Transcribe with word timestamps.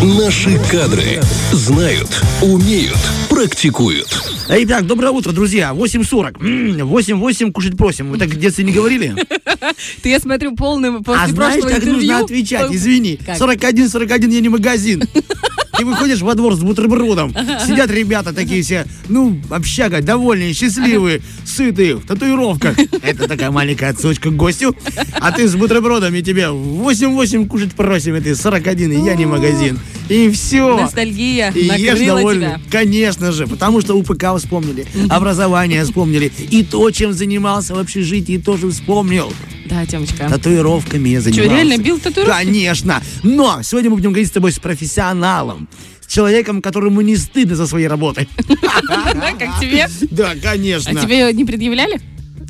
Наши 0.00 0.60
кадры 0.70 1.20
знают, 1.50 2.22
умеют, 2.40 2.98
практикуют. 3.28 4.06
Итак, 4.48 4.86
доброе 4.86 5.10
утро, 5.10 5.32
друзья. 5.32 5.72
8.40. 5.74 6.38
8.8 6.38 7.50
кушать 7.50 7.76
просим. 7.76 8.12
Вы 8.12 8.18
так 8.18 8.28
в 8.28 8.38
детстве 8.38 8.64
не 8.64 8.70
говорили? 8.70 9.16
Ты, 10.02 10.10
я 10.10 10.20
смотрю, 10.20 10.54
полным 10.54 11.02
после 11.02 11.22
А 11.24 11.26
знаешь, 11.26 11.64
как 11.64 11.84
нужно 11.84 12.20
отвечать? 12.20 12.72
Извини. 12.72 13.18
Как? 13.26 13.38
41, 13.38 13.88
41, 13.88 14.30
я 14.30 14.40
не 14.40 14.48
магазин. 14.48 15.02
Ты 15.78 15.84
выходишь 15.84 16.20
во 16.22 16.34
двор 16.34 16.54
с 16.56 16.58
бутербродом. 16.58 17.32
Сидят 17.64 17.90
ребята 17.90 18.32
такие 18.32 18.62
все, 18.62 18.84
ну, 19.08 19.40
общага, 19.48 20.02
довольные, 20.02 20.52
счастливые, 20.52 21.22
сытые, 21.44 21.94
в 21.96 22.04
татуировках. 22.06 22.76
Это 23.02 23.28
такая 23.28 23.52
маленькая 23.52 23.90
отсылочка 23.90 24.30
к 24.30 24.36
гостю. 24.36 24.74
А 25.20 25.30
ты 25.30 25.46
с 25.46 25.54
бутербродом, 25.54 26.14
и 26.14 26.22
тебе 26.22 26.46
8-8 26.46 27.46
кушать 27.46 27.72
просим, 27.74 28.16
и 28.16 28.20
ты 28.20 28.34
41, 28.34 28.92
и 28.92 29.04
я 29.06 29.14
не 29.14 29.26
магазин. 29.26 29.78
И 30.08 30.30
все. 30.30 30.76
Ностальгия 30.80 31.50
И 31.52 31.64
ешь 31.64 32.04
довольно. 32.04 32.54
тебя. 32.56 32.60
Конечно 32.70 33.30
же, 33.30 33.46
потому 33.46 33.80
что 33.80 33.94
УПК 33.94 34.36
вспомнили, 34.36 34.86
образование 35.08 35.84
вспомнили, 35.84 36.32
и 36.50 36.64
то, 36.64 36.90
чем 36.90 37.12
занимался 37.12 37.74
в 37.74 37.78
общежитии, 37.78 38.38
тоже 38.38 38.68
вспомнил. 38.70 39.32
Да, 39.68 39.84
Темочка. 39.86 40.28
Татуировками 40.28 41.08
я 41.10 41.20
занимался. 41.20 41.50
реально 41.54 41.78
бил 41.82 41.98
татуировки? 41.98 42.36
Конечно. 42.44 43.02
Но 43.22 43.60
сегодня 43.62 43.90
мы 43.90 43.96
будем 43.96 44.10
говорить 44.10 44.28
с 44.28 44.32
тобой 44.32 44.52
с 44.52 44.58
профессионалом. 44.58 45.68
С 46.00 46.06
человеком, 46.12 46.62
которому 46.62 47.00
не 47.02 47.16
стыдно 47.16 47.54
за 47.56 47.66
своей 47.66 47.86
работой. 47.88 48.28
Да, 48.48 49.32
как 49.38 49.60
тебе? 49.60 49.86
Да, 50.10 50.30
А 50.32 50.36
конечно. 50.36 51.00
тебе 51.00 51.32
не 51.32 51.44
предъявляли? 51.44 52.00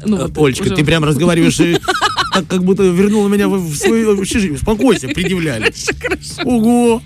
Ну, 0.05 0.17
Э, 0.17 0.21
вот 0.29 0.39
Олечка, 0.39 0.63
уже- 0.67 0.77
ты 0.77 0.85
прям 0.85 1.03
разговариваешь 1.05 1.59
и 1.59 1.77
так, 2.39 2.49
как 2.49 2.65
будто 2.65 2.83
вернула 2.85 3.29
меня 3.29 3.49
в 3.49 3.59
в 3.59 3.77
свое 3.77 4.13
общежитие. 4.19 4.55
Успокойся, 4.55 5.09
предъявляли. 5.09 5.73
Хорошо. 6.01 6.43
Ого. 6.45 7.03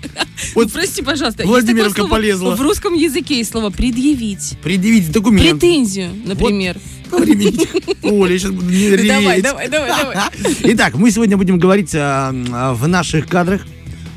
Вот 0.55 0.71
Прости, 0.71 1.01
пожалуйста. 1.01 1.45
Владимировка 1.45 2.01
слово 2.01 2.09
полезла. 2.09 2.55
В 2.55 2.61
русском 2.61 2.93
языке 2.93 3.37
есть 3.37 3.51
слово 3.51 3.69
«предъявить». 3.69 4.57
предъявить 4.63 5.11
документ. 5.11 5.59
Претензию, 5.59 6.09
например. 6.25 6.77
Повремените. 7.09 7.67
Оля, 8.03 8.37
сейчас 8.37 8.51
буду 8.51 8.69
не 8.69 8.89
реветь. 8.89 9.07
Давай, 9.07 9.41
давай, 9.41 9.69
давай, 9.69 9.89
давай. 9.89 10.17
Итак, 10.73 10.95
мы 10.95 11.11
сегодня 11.11 11.37
будем 11.37 11.59
говорить 11.59 11.93
а, 11.95 12.33
а, 12.51 12.73
в 12.73 12.87
наших 12.87 13.27
кадрах 13.27 13.61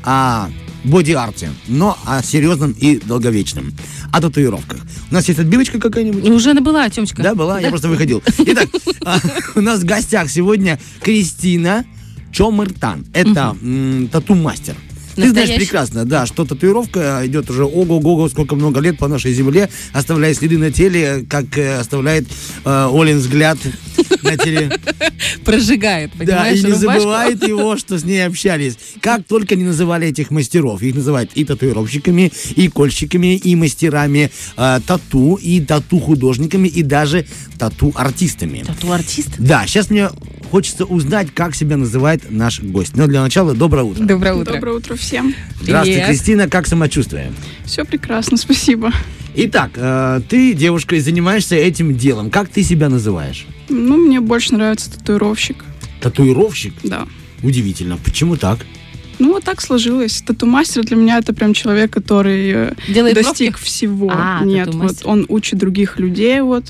о 0.03 0.49
боди-арте, 0.87 1.49
но 1.67 1.97
о 2.05 2.23
серьезном 2.23 2.71
и 2.71 2.97
долговечном. 2.97 3.73
О 4.11 4.21
татуировках. 4.21 4.79
У 5.11 5.13
нас 5.13 5.27
есть 5.27 5.39
отбивочка 5.39 5.79
какая-нибудь? 5.79 6.27
Уже 6.29 6.51
она 6.51 6.61
была, 6.61 6.89
Темочка. 6.89 7.21
Да, 7.21 7.35
была, 7.35 7.59
я 7.59 7.69
просто 7.69 7.89
выходил. 7.89 8.23
Итак, 8.39 8.69
а, 9.03 9.17
у 9.55 9.61
нас 9.61 9.81
в 9.81 9.85
гостях 9.85 10.29
сегодня 10.29 10.79
Кристина 11.01 11.85
Чомыртан. 12.31 13.05
Это 13.13 13.55
тату-мастер. 14.11 14.75
Ты 15.23 15.29
знаешь 15.31 15.55
прекрасно, 15.55 16.05
да, 16.05 16.25
что 16.25 16.45
татуировка 16.45 17.21
идет 17.25 17.49
уже 17.49 17.63
ого-го, 17.65 18.29
сколько 18.29 18.55
много 18.55 18.79
лет 18.79 18.97
по 18.97 19.07
нашей 19.07 19.33
земле, 19.33 19.69
оставляя 19.93 20.33
следы 20.33 20.57
на 20.57 20.71
теле, 20.71 21.25
как 21.29 21.57
э, 21.57 21.77
оставляет 21.79 22.27
э, 22.63 22.89
Олин 22.93 23.17
взгляд 23.17 23.57
на 24.21 24.37
теле. 24.37 24.71
Прожигает, 25.45 26.11
Да, 26.13 26.17
понимаешь, 26.25 26.59
и 26.59 26.63
не 26.63 26.71
рубашку. 26.73 26.99
забывает 26.99 27.47
его, 27.47 27.77
что 27.77 27.97
с 27.97 28.03
ней 28.03 28.25
общались. 28.25 28.77
Как 29.01 29.25
только 29.25 29.55
не 29.55 29.63
называли 29.63 30.07
этих 30.07 30.31
мастеров. 30.31 30.81
Их 30.81 30.95
называют 30.95 31.31
и 31.35 31.43
татуировщиками, 31.45 32.31
и 32.55 32.67
кольщиками, 32.69 33.35
и 33.35 33.55
мастерами 33.55 34.31
э, 34.55 34.79
тату, 34.85 35.35
и 35.35 35.59
тату-художниками, 35.61 36.67
и 36.67 36.83
даже 36.83 37.25
тату-артистами. 37.57 38.63
Тату-артист? 38.65 39.29
Да, 39.39 39.65
сейчас 39.65 39.89
мне 39.89 40.09
хочется 40.47 40.85
узнать, 40.85 41.27
как 41.33 41.55
себя 41.55 41.77
называет 41.77 42.29
наш 42.29 42.61
гость. 42.61 42.95
Но 42.95 43.07
для 43.07 43.21
начала 43.21 43.53
доброе 43.53 43.83
утро. 43.83 44.03
Доброе 44.03 44.33
утро. 44.33 44.53
Доброе 44.53 44.77
утро 44.77 44.95
всем. 44.95 45.35
Здравствуй, 45.61 45.93
Привет. 45.93 46.09
Кристина, 46.09 46.49
как 46.49 46.67
самочувствие? 46.67 47.31
Все 47.65 47.85
прекрасно, 47.85 48.37
спасибо. 48.37 48.91
Итак, 49.35 49.71
э, 49.75 50.21
ты 50.27 50.53
девушка 50.53 50.95
и 50.95 50.99
занимаешься 50.99 51.55
этим 51.55 51.95
делом. 51.95 52.31
Как 52.31 52.49
ты 52.49 52.63
себя 52.63 52.89
называешь? 52.89 53.45
Ну, 53.69 53.97
мне 53.97 54.19
больше 54.19 54.53
нравится 54.53 54.91
татуировщик. 54.91 55.63
Татуировщик? 56.01 56.73
Да. 56.83 57.07
Удивительно. 57.43 57.97
Почему 58.03 58.35
так? 58.35 58.59
Ну, 59.19 59.33
вот 59.33 59.43
так 59.43 59.61
сложилось. 59.61 60.21
Тату-мастер 60.21 60.83
для 60.83 60.95
меня 60.95 61.17
это 61.17 61.33
прям 61.33 61.53
человек, 61.53 61.91
который 61.91 62.51
э, 62.53 62.73
Делает 62.87 63.15
достиг 63.15 63.51
бровки? 63.53 63.65
всего. 63.65 64.11
А, 64.13 64.41
Нет, 64.43 64.73
вот 64.73 64.97
он 65.05 65.25
учит 65.29 65.57
других 65.57 65.97
людей, 65.99 66.41
вот. 66.41 66.65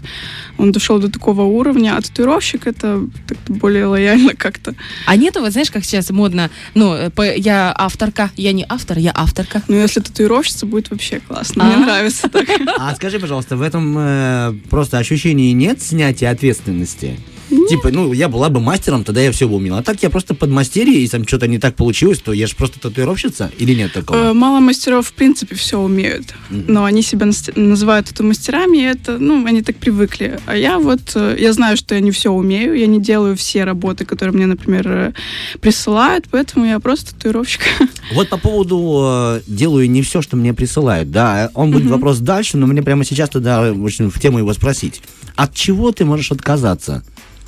Он 0.57 0.71
дошел 0.71 0.99
до 0.99 1.11
такого 1.11 1.41
уровня. 1.43 1.97
А 1.97 2.01
татуировщик 2.01 2.65
это 2.67 3.01
более 3.47 3.85
лояльно 3.85 4.33
как-то. 4.35 4.75
А 5.05 5.15
нету, 5.17 5.41
вот 5.41 5.51
знаешь, 5.51 5.69
как 5.71 5.83
сейчас 5.83 6.09
модно, 6.09 6.49
ну, 6.73 6.93
э, 6.93 7.09
по- 7.09 7.35
я 7.35 7.73
авторка, 7.77 8.31
я 8.37 8.53
не 8.53 8.65
автор, 8.67 8.97
я 8.97 9.11
авторка. 9.13 9.61
Но 9.67 9.75
если 9.75 9.99
татуировщица, 9.99 10.65
будет 10.65 10.89
вообще 10.89 11.19
классно. 11.19 11.63
Мне 11.65 11.75
А. 11.75 11.79
нравится 11.79 12.29
так. 12.29 12.47
А 12.77 12.95
скажи, 12.95 13.19
пожалуйста, 13.19 13.57
в 13.57 13.61
этом 13.61 13.95
э, 13.97 14.53
просто 14.69 14.97
ощущении 14.97 15.51
нет 15.51 15.81
снятия 15.81 16.31
ответственности? 16.31 17.19
Типа, 17.49 17.89
ну, 17.91 18.13
я 18.13 18.27
была 18.27 18.49
бы 18.49 18.59
мастером, 18.59 19.03
тогда 19.03 19.21
я 19.21 19.31
все 19.31 19.47
бы 19.47 19.55
умела. 19.55 19.79
А 19.79 19.83
так 19.83 20.01
я 20.03 20.09
просто 20.09 20.33
подмастерье, 20.33 20.99
и 21.01 21.07
там 21.07 21.27
что-то 21.27 21.47
не 21.47 21.59
так 21.59 21.75
получилось, 21.75 22.19
то 22.19 22.33
я 22.33 22.47
же 22.47 22.55
просто 22.55 22.79
татуировщица? 22.79 23.51
Или 23.57 23.73
нет 23.73 23.91
Э, 23.91 24.01
такого? 24.01 24.33
Мало 24.33 24.59
мастеров, 24.59 25.07
в 25.07 25.13
принципе, 25.13 25.55
все 25.55 25.79
умеют. 25.79 26.33
Но 26.49 26.83
они 26.83 27.01
себя 27.01 27.27
называют 27.55 28.11
это 28.11 28.23
мастерами, 28.23 28.77
и 28.77 28.83
это, 28.83 29.17
ну, 29.17 29.45
они 29.45 29.61
так 29.61 29.77
привыкли. 29.77 30.39
А 30.45 30.55
я 30.55 30.77
вот, 30.79 31.11
э, 31.15 31.37
я 31.39 31.53
знаю, 31.53 31.77
что 31.77 31.95
я 31.95 32.01
не 32.01 32.11
все 32.11 32.31
умею, 32.31 32.73
я 32.77 32.87
не 32.87 32.99
делаю 33.01 33.35
все 33.37 33.63
работы, 33.63 34.05
которые 34.05 34.35
мне, 34.35 34.45
например, 34.45 34.87
э, 34.87 35.13
присылают, 35.61 36.25
поэтому 36.29 36.65
я 36.65 36.79
просто 36.79 37.13
татуировщик. 37.13 37.61
Вот 38.13 38.29
по 38.29 38.37
поводу 38.37 39.01
э, 39.03 39.41
делаю 39.47 39.89
не 39.89 40.01
все, 40.01 40.21
что 40.21 40.37
мне 40.37 40.53
присылают, 40.53 41.11
да, 41.11 41.51
он 41.53 41.71
будет 41.71 41.87
вопрос 41.87 42.19
дальше, 42.19 42.57
но 42.57 42.65
мне 42.67 42.81
прямо 42.81 43.03
сейчас 43.03 43.29
тогда 43.29 43.71
очень 43.71 44.09
в 44.09 44.19
тему 44.19 44.39
его 44.39 44.53
спросить. 44.53 45.01
От 45.35 45.53
чего 45.53 45.91
ты 45.91 46.05
можешь 46.05 46.31
отказаться? 46.31 47.03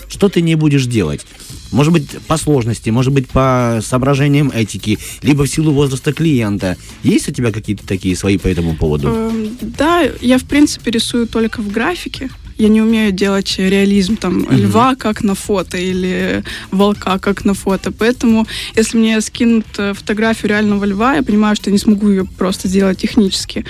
Что 0.09 0.27
ты 0.27 0.41
не 0.41 0.55
будешь 0.55 0.85
делать? 0.85 1.25
Может 1.71 1.93
быть, 1.93 2.09
по 2.27 2.37
сложности, 2.37 2.89
может 2.89 3.13
быть, 3.13 3.29
по 3.29 3.79
соображениям 3.83 4.51
этики, 4.53 4.97
либо 5.21 5.43
в 5.43 5.47
силу 5.47 5.71
возраста 5.71 6.11
клиента. 6.13 6.77
Есть 7.03 7.29
у 7.29 7.31
тебя 7.31 7.51
какие-то 7.51 7.85
такие 7.85 8.15
свои 8.15 8.37
по 8.37 8.47
этому 8.47 8.75
поводу? 8.75 9.07
Эм, 9.07 9.57
Да, 9.61 10.03
я, 10.21 10.37
в 10.39 10.43
принципе, 10.45 10.91
рисую 10.91 11.27
только 11.27 11.61
в 11.61 11.71
графике. 11.71 12.29
Я 12.57 12.67
не 12.67 12.81
умею 12.81 13.13
делать 13.13 13.55
реализм, 13.57 14.17
там, 14.17 14.45
льва 14.51 14.95
как 14.95 15.23
на 15.23 15.33
фото 15.33 15.77
или 15.77 16.43
волка 16.71 17.17
как 17.17 17.45
на 17.45 17.53
фото. 17.53 17.93
Поэтому, 17.93 18.47
если 18.75 18.97
мне 18.97 19.21
скинут 19.21 19.65
э, 19.77 19.93
фотографию 19.93 20.49
реального 20.49 20.83
льва, 20.83 21.15
я 21.15 21.23
понимаю, 21.23 21.55
что 21.55 21.69
я 21.69 21.71
не 21.71 21.79
смогу 21.79 22.09
ее 22.09 22.25
просто 22.25 22.67
сделать 22.67 22.97
технически. 22.97 23.63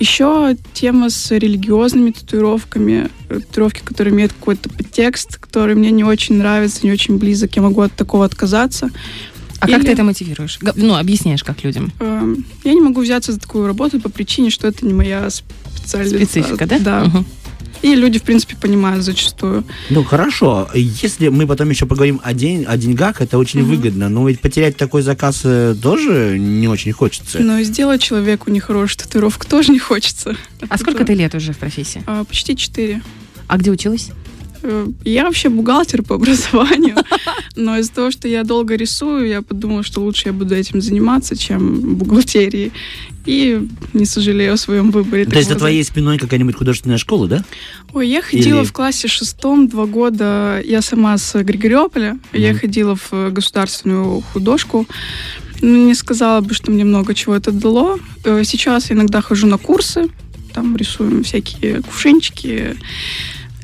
Еще 0.00 0.56
тема 0.72 1.10
с 1.10 1.30
религиозными 1.30 2.10
татуировками, 2.10 3.08
э, 3.28 3.38
татуировки, 3.38 3.82
которые 3.84 4.12
имеют 4.12 4.32
какой-то 4.32 4.68
подтекст, 4.68 5.36
который 5.38 5.73
мне 5.74 5.90
не 5.90 6.04
очень 6.04 6.36
нравится, 6.36 6.80
не 6.82 6.92
очень 6.92 7.18
близок, 7.18 7.54
я 7.56 7.62
могу 7.62 7.80
от 7.82 7.92
такого 7.92 8.24
отказаться. 8.24 8.90
А 9.60 9.66
как 9.66 9.78
Или- 9.78 9.86
ты 9.86 9.92
это 9.92 10.04
мотивируешь? 10.04 10.58
Ну, 10.74 10.94
объясняешь 10.96 11.42
как 11.42 11.64
людям. 11.64 11.92
Эм, 12.00 12.44
Я 12.64 12.74
не 12.74 12.80
могу 12.80 13.00
взяться 13.00 13.32
за 13.32 13.40
такую 13.40 13.66
работу 13.66 13.98
по 14.00 14.08
причине, 14.10 14.50
что 14.50 14.66
это 14.68 14.84
не 14.84 14.92
моя 14.92 15.30
специальность. 15.30 16.14
Специфика, 16.14 16.66
да? 16.66 16.78
Да. 16.78 17.04
Мгм. 17.04 17.24
И 17.82 17.94
люди, 17.94 18.18
в 18.18 18.22
принципе, 18.22 18.56
понимают 18.56 19.04
зачастую. 19.04 19.62
Ну 19.90 20.04
хорошо, 20.04 20.68
если 20.74 21.28
мы 21.28 21.46
потом 21.46 21.68
еще 21.68 21.84
поговорим 21.84 22.18
о, 22.24 22.32
день, 22.32 22.64
о 22.64 22.76
деньгах, 22.78 23.20
это 23.20 23.36
очень 23.36 23.62
выгодно, 23.62 24.08
но 24.08 24.26
ведь 24.26 24.40
потерять 24.40 24.76
такой 24.78 25.02
заказ 25.02 25.42
э, 25.44 25.74
тоже 25.82 26.38
не 26.38 26.66
очень 26.66 26.92
хочется. 26.92 27.40
Но 27.40 27.58
и 27.58 27.64
сделать 27.64 28.00
человеку 28.02 28.50
нехорошую 28.50 28.98
татуировку 28.98 29.46
тоже 29.46 29.70
не 29.70 29.78
хочется. 29.78 30.34
А 30.68 30.78
сколько 30.78 31.04
ты 31.04 31.12
лет 31.14 31.34
уже 31.34 31.52
в 31.52 31.58
профессии? 31.58 32.02
А, 32.06 32.24
почти 32.24 32.56
четыре. 32.56 33.02
А 33.48 33.58
где 33.58 33.70
училась? 33.70 34.10
Э, 34.64 34.86
Я 35.04 35.24
вообще 35.24 35.48
бухгалтер 35.50 36.02
по 36.02 36.14
образованию, 36.16 36.96
но 37.56 37.78
из-за 37.78 37.92
того, 37.92 38.10
что 38.10 38.26
я 38.28 38.42
долго 38.44 38.74
рисую, 38.74 39.28
я 39.28 39.42
подумала, 39.42 39.82
что 39.82 40.00
лучше 40.00 40.22
я 40.28 40.32
буду 40.32 40.54
этим 40.54 40.80
заниматься, 40.80 41.36
чем 41.36 41.94
бухгалтерией. 41.96 42.72
И 43.26 43.58
не 43.94 44.04
сожалею 44.04 44.52
о 44.52 44.56
своем 44.58 44.90
выборе. 44.90 45.24
То 45.24 45.36
есть 45.36 45.48
за 45.48 45.54
твоей 45.56 45.82
спиной 45.82 46.18
какая-нибудь 46.18 46.56
художественная 46.56 46.98
школа, 46.98 47.26
да? 47.26 47.44
Ой, 47.94 48.06
я 48.08 48.20
ходила 48.20 48.58
Или- 48.58 48.66
в 48.66 48.72
классе 48.74 49.08
шестом 49.08 49.66
два 49.68 49.86
года. 49.86 50.60
Я 50.64 50.82
сама 50.82 51.16
с 51.16 51.42
Григориополя. 51.42 52.18
Я 52.34 52.50
Мгм. 52.50 52.58
ходила 52.60 52.96
в 52.96 53.30
государственную 53.30 54.20
художку. 54.20 54.86
Ну, 55.62 55.86
Не 55.86 55.94
сказала 55.94 56.42
бы, 56.42 56.52
что 56.52 56.70
мне 56.70 56.84
много 56.84 57.14
чего 57.14 57.34
это 57.34 57.50
дало. 57.50 57.98
Э, 58.24 58.42
Сейчас 58.44 58.90
я 58.90 58.96
иногда 58.96 59.22
хожу 59.22 59.46
на 59.46 59.56
курсы. 59.56 60.08
Там 60.52 60.76
рисуем 60.76 61.22
всякие 61.24 61.80
кувшинчики. 61.80 62.76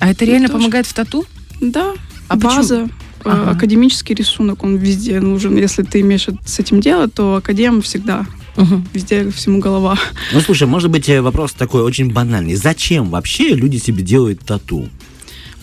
А 0.00 0.10
это 0.10 0.24
реально 0.24 0.48
тоже. 0.48 0.58
помогает 0.58 0.86
в 0.86 0.92
тату? 0.94 1.24
Да, 1.60 1.92
А 2.28 2.34
почему? 2.36 2.56
база. 2.56 2.76
э, 2.76 2.88
Ага. 3.24 3.50
Академический 3.50 4.14
рисунок, 4.14 4.64
он 4.64 4.76
везде 4.76 5.20
нужен. 5.20 5.56
Если 5.56 5.82
ты 5.82 6.00
имеешь 6.00 6.26
это- 6.28 6.38
с 6.46 6.58
этим 6.58 6.80
дело, 6.80 7.06
то 7.08 7.36
академ 7.36 7.82
всегда. 7.82 8.26
Мгм. 8.56 8.86
Везде 8.94 9.30
всему 9.30 9.60
голова. 9.60 9.98
Ну 10.32 10.40
слушай, 10.40 10.66
может 10.66 10.90
быть 10.90 11.08
э, 11.08 11.20
вопрос 11.20 11.52
такой 11.52 11.82
очень 11.82 12.10
банальный. 12.12 12.54
Зачем 12.56 13.10
вообще 13.10 13.50
люди 13.54 13.76
себе 13.76 14.02
делают 14.02 14.40
тату? 14.40 14.88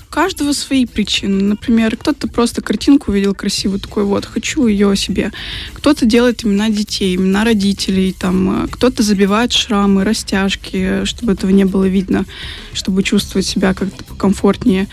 У 0.07 0.13
каждого 0.13 0.53
свои 0.53 0.85
причины. 0.85 1.43
Например, 1.43 1.97
кто-то 1.97 2.27
просто 2.27 2.61
картинку 2.61 3.11
увидел 3.11 3.35
красивую, 3.35 3.79
такой 3.79 4.05
вот, 4.05 4.25
хочу 4.25 4.67
ее 4.67 4.95
себе. 4.95 5.31
Кто-то 5.73 6.05
делает 6.05 6.45
имена 6.45 6.69
детей, 6.69 7.15
имена 7.15 7.43
родителей, 7.43 8.15
там, 8.17 8.63
э, 8.63 8.67
кто-то 8.67 9.03
забивает 9.03 9.51
шрамы, 9.51 10.05
растяжки, 10.05 11.03
чтобы 11.03 11.33
этого 11.33 11.51
не 11.51 11.65
было 11.65 11.87
видно, 11.87 12.25
чтобы 12.73 13.03
чувствовать 13.03 13.45
себя 13.45 13.73
как-то 13.73 14.03
покомфортнее. 14.05 14.87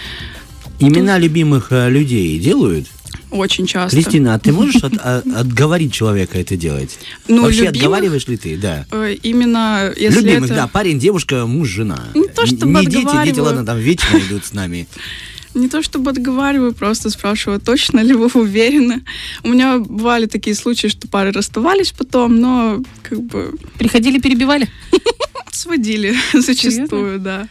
Имена 0.80 1.18
любимых 1.18 1.68
э, 1.70 1.88
людей 1.88 2.38
делают? 2.38 2.88
Очень 3.34 3.66
часто. 3.66 3.96
Кристина, 3.96 4.34
а 4.34 4.38
ты 4.38 4.52
можешь 4.60 4.82
от- 4.82 4.94
а- 4.98 5.22
отговорить 5.36 5.92
человека 5.92 6.38
это 6.38 6.56
делать? 6.56 6.98
Ну, 7.26 7.42
Вообще 7.42 7.64
любимых, 7.64 7.76
отговариваешь 7.76 8.28
ли 8.28 8.36
ты? 8.36 8.56
Да. 8.56 8.86
э, 8.92 9.16
Именно 9.22 9.92
если 9.96 10.20
Любимых, 10.20 10.44
это... 10.50 10.54
да, 10.54 10.68
парень, 10.68 11.00
девушка, 11.00 11.44
муж, 11.44 11.68
жена. 11.68 12.00
Не 12.14 12.28
то, 12.28 12.46
чтобы 12.46 12.80
Не 12.80 12.86
дети, 12.86 13.24
дети, 13.24 13.40
ладно, 13.40 13.66
там 13.66 13.78
вечно 13.78 14.16
идут 14.18 14.44
с 14.46 14.52
нами. 14.52 14.86
Не 15.54 15.68
то 15.68 15.82
чтобы 15.82 16.10
отговариваю, 16.10 16.72
просто 16.74 17.10
спрашиваю, 17.10 17.60
точно 17.60 18.00
ли 18.00 18.14
вы 18.14 18.26
уверены. 18.34 19.02
У 19.42 19.48
меня 19.48 19.78
бывали 19.78 20.26
такие 20.26 20.54
случаи, 20.56 20.88
что 20.88 21.06
пары 21.08 21.30
расставались 21.32 21.92
потом, 21.92 22.40
но 22.40 22.82
как 23.02 23.20
бы 23.20 23.52
Приходили, 23.78 24.20
перебивали? 24.20 24.68
сводили 25.50 26.14
зачастую, 26.32 27.18
да. 27.20 27.48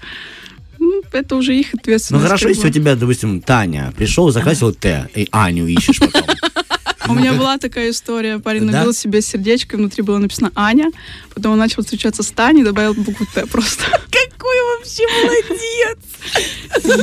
Ну, 0.93 1.01
это 1.11 1.35
уже 1.35 1.55
их 1.57 1.73
Ну 1.73 1.79
ответственность. 1.79 2.25
хорошо, 2.25 2.47
как 2.47 2.55
если 2.55 2.67
у 2.67 2.71
тебя, 2.71 2.95
допустим, 2.95 3.41
Таня 3.41 3.93
пришел, 3.97 4.29
закрасил 4.31 4.73
Т, 4.73 5.09
и 5.15 5.27
Аню 5.31 5.65
ищешь 5.67 5.99
потом. 5.99 6.23
У 7.09 7.15
меня 7.15 7.33
была 7.33 7.57
такая 7.57 7.89
история. 7.89 8.39
Парень 8.39 8.63
набил 8.63 8.93
себе 8.93 9.21
сердечко, 9.21 9.75
и 9.75 9.79
внутри 9.79 10.03
было 10.03 10.17
написано 10.19 10.51
Аня. 10.55 10.89
Потом 11.33 11.53
он 11.53 11.57
начал 11.59 11.81
встречаться 11.83 12.23
с 12.23 12.31
Таней, 12.31 12.63
добавил 12.63 12.93
букву 12.93 13.25
Т 13.33 13.45
просто. 13.45 13.83
Какой 14.09 14.57
вообще 14.77 15.03
молодец! 15.07 15.97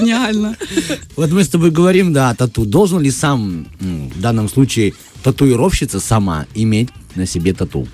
Гениально. 0.00 0.56
Вот 1.16 1.30
мы 1.30 1.44
с 1.44 1.48
тобой 1.48 1.70
говорим, 1.70 2.12
да, 2.12 2.34
тату. 2.34 2.64
Должен 2.64 3.00
ли 3.00 3.10
сам, 3.10 3.66
в 3.80 4.20
данном 4.20 4.48
случае, 4.48 4.94
татуировщица 5.22 6.00
сама 6.00 6.46
иметь 6.54 6.88
на 7.14 7.26
себе 7.26 7.52
тату? 7.52 7.86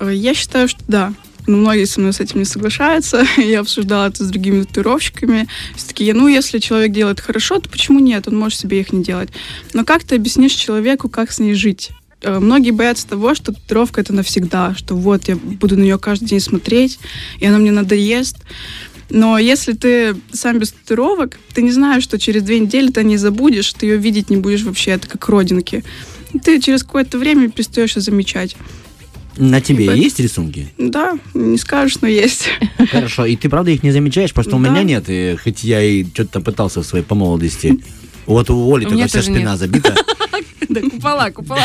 Э, 0.00 0.10
Я 0.14 0.34
считаю, 0.34 0.66
что 0.68 0.80
да. 0.88 1.12
Но 1.46 1.58
многие 1.58 1.84
со 1.84 2.00
мной 2.00 2.12
с 2.12 2.20
этим 2.20 2.38
не 2.38 2.44
соглашаются. 2.44 3.24
Я 3.36 3.60
обсуждала 3.60 4.08
это 4.08 4.24
с 4.24 4.28
другими 4.28 4.62
татуировщиками. 4.62 5.46
Все 5.76 5.88
такие, 5.88 6.14
ну, 6.14 6.28
если 6.28 6.58
человек 6.58 6.92
делает 6.92 7.20
хорошо, 7.20 7.58
то 7.58 7.68
почему 7.68 7.98
нет? 7.98 8.28
Он 8.28 8.38
может 8.38 8.58
себе 8.58 8.80
их 8.80 8.92
не 8.92 9.02
делать. 9.02 9.30
Но 9.72 9.84
как 9.84 10.04
ты 10.04 10.16
объяснишь 10.16 10.52
человеку, 10.52 11.08
как 11.08 11.32
с 11.32 11.38
ней 11.38 11.54
жить? 11.54 11.90
Э, 12.22 12.38
Многие 12.40 12.70
боятся 12.70 13.06
того, 13.06 13.34
что 13.34 13.52
татуировка 13.52 14.00
это 14.00 14.12
навсегда, 14.12 14.74
что 14.74 14.94
вот 14.94 15.28
я 15.28 15.36
буду 15.36 15.76
на 15.76 15.82
нее 15.82 15.98
каждый 15.98 16.26
день 16.26 16.40
смотреть, 16.40 16.98
и 17.38 17.46
она 17.46 17.58
мне 17.58 17.70
надоест. 17.70 18.38
Но 19.10 19.38
если 19.38 19.72
ты 19.74 20.16
сам 20.32 20.58
без 20.58 20.72
татуировок, 20.72 21.38
ты 21.52 21.62
не 21.62 21.70
знаешь, 21.70 22.02
что 22.02 22.18
через 22.18 22.42
две 22.42 22.58
недели 22.58 22.90
ты 22.90 23.04
не 23.04 23.18
забудешь, 23.18 23.72
ты 23.74 23.86
ее 23.86 23.96
видеть 23.98 24.30
не 24.30 24.36
будешь 24.36 24.62
вообще, 24.62 24.92
это 24.92 25.08
как 25.08 25.28
родинки. 25.28 25.84
Ты 26.42 26.60
через 26.60 26.82
какое-то 26.82 27.18
время 27.18 27.50
перестаешь 27.50 27.96
ее 27.96 28.02
замечать. 28.02 28.56
На 29.36 29.60
тебе 29.60 29.84
Типа- 29.86 29.94
есть 29.96 30.20
рисунки? 30.20 30.68
Да, 30.78 31.18
не 31.34 31.58
скажешь, 31.58 31.98
но 32.00 32.08
есть. 32.08 32.48
Хорошо, 32.90 33.24
и 33.26 33.34
ты 33.36 33.48
правда 33.48 33.70
их 33.72 33.82
не 33.82 33.90
замечаешь, 33.90 34.32
потому 34.32 34.50
что 34.50 34.56
у 34.58 34.62
Да. 34.62 34.70
меня 34.70 34.82
нет, 34.84 35.04
и 35.08 35.36
хоть 35.42 35.64
я 35.64 35.82
и 35.82 36.04
что-то 36.04 36.40
пытался 36.40 36.82
в 36.82 36.86
своей 36.86 37.04
по 37.04 37.14
молодости. 37.14 37.78
Вот 38.26 38.48
у 38.48 38.74
Оли 38.74 38.86
меня 38.86 39.06
вся 39.06 39.20
спина 39.20 39.50
нет. 39.50 39.58
забита. 39.58 39.94
Да, 40.70 40.80
купола, 40.80 41.30
купола. 41.30 41.60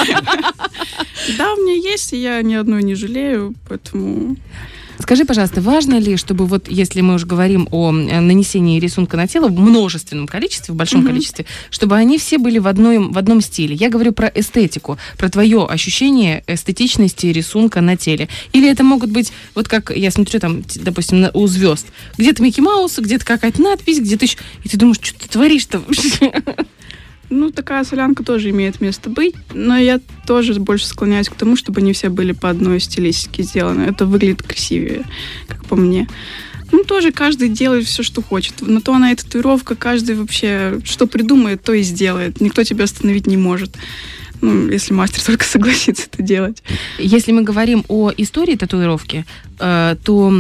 Да, 1.38 1.54
у 1.54 1.58
меня 1.62 1.74
есть, 1.74 2.12
и 2.14 2.18
я 2.18 2.42
ни 2.42 2.54
одной 2.54 2.84
не 2.84 2.96
жалею, 2.96 3.56
поэтому... 3.68 4.36
Скажи, 5.02 5.24
пожалуйста, 5.26 5.62
важно 5.62 5.98
ли, 5.98 6.18
чтобы 6.18 6.46
вот, 6.46 6.68
если 6.70 7.00
мы 7.02 7.16
уже 7.16 7.26
говорим 7.26 7.68
о 7.72 7.90
э, 7.92 8.20
нанесении 8.20 8.80
рисунка 8.80 9.16
на 9.18 9.28
тело 9.28 9.48
в 9.48 9.58
множественном 9.60 10.28
количестве, 10.28 10.74
в 10.74 10.78
большом 10.78 11.00
Мгм. 11.02 11.10
количестве, 11.10 11.46
чтобы 11.70 11.96
они 11.96 12.18
все 12.18 12.38
были 12.38 12.60
в 12.60 12.68
одном, 12.68 13.12
в 13.14 13.18
одном 13.18 13.40
стиле? 13.42 13.74
Я 13.76 13.90
говорю 13.90 14.12
про 14.12 14.28
эстетику, 14.28 14.98
про 15.18 15.30
твое 15.30 15.66
ощущение 15.66 16.44
эстетичности 16.48 17.28
рисунка 17.28 17.80
на 17.82 17.96
теле. 17.96 18.28
Или 18.52 18.70
это 18.70 18.84
могут 18.84 19.10
быть, 19.10 19.32
вот 19.56 19.68
как 19.70 19.90
я 19.96 20.12
смотрю 20.12 20.40
там, 20.42 20.64
допустим, 20.76 21.22
на- 21.22 21.32
у 21.34 21.48
звезд, 21.48 21.88
где-то 22.18 22.44
Микки 22.44 22.60
Маус, 22.60 23.00
где-то 23.00 23.26
какая-то 23.26 23.62
надпись, 23.62 24.00
где-то 24.02 24.26
еще... 24.26 24.38
И 24.66 24.70
ты 24.70 24.78
думаешь, 24.78 25.00
что 25.02 25.18
ты 25.18 25.30
творишь-то? 25.30 25.82
Ну, 27.30 27.52
такая 27.52 27.84
солянка 27.84 28.24
тоже 28.24 28.50
имеет 28.50 28.82
место 28.82 29.10
быть, 29.10 29.36
но 29.54 29.78
я 29.78 30.00
тоже 30.26 30.60
больше 30.60 30.88
склоняюсь 30.88 31.30
к 31.30 31.36
тому, 31.36 31.56
чтобы 31.56 31.82
они 31.82 31.94
все 31.94 32.10
были 32.10 32.32
по 32.32 32.50
одной 32.50 32.80
стилистике 32.80 33.44
сделаны. 33.44 33.84
Это 33.84 34.06
выглядит 34.06 34.42
красивее, 34.42 35.04
как 35.48 35.64
по 35.66 35.76
мне. 35.76 36.08
Ну, 36.72 36.84
тоже 36.84 37.12
каждый 37.12 37.50
делает 37.50 37.86
все, 37.86 38.04
что 38.04 38.22
хочет. 38.22 38.62
На 38.62 38.82
то 38.82 38.94
она 38.94 39.12
и 39.12 39.16
татуировка, 39.16 39.76
каждый 39.76 40.16
вообще 40.16 40.80
что 40.84 41.08
придумает, 41.08 41.64
то 41.64 41.74
и 41.74 41.82
сделает. 41.82 42.42
Никто 42.42 42.64
тебя 42.64 42.84
остановить 42.84 43.28
не 43.28 43.38
может. 43.38 43.76
Ну, 44.42 44.70
если 44.70 44.94
мастер 44.94 45.22
только 45.24 45.44
согласится 45.46 46.08
это 46.12 46.24
делать. 46.24 46.64
Если 46.98 47.32
мы 47.32 47.44
говорим 47.44 47.84
о 47.90 48.12
истории 48.16 48.56
татуировки, 48.56 49.26
э, 49.60 49.96
то, 50.04 50.32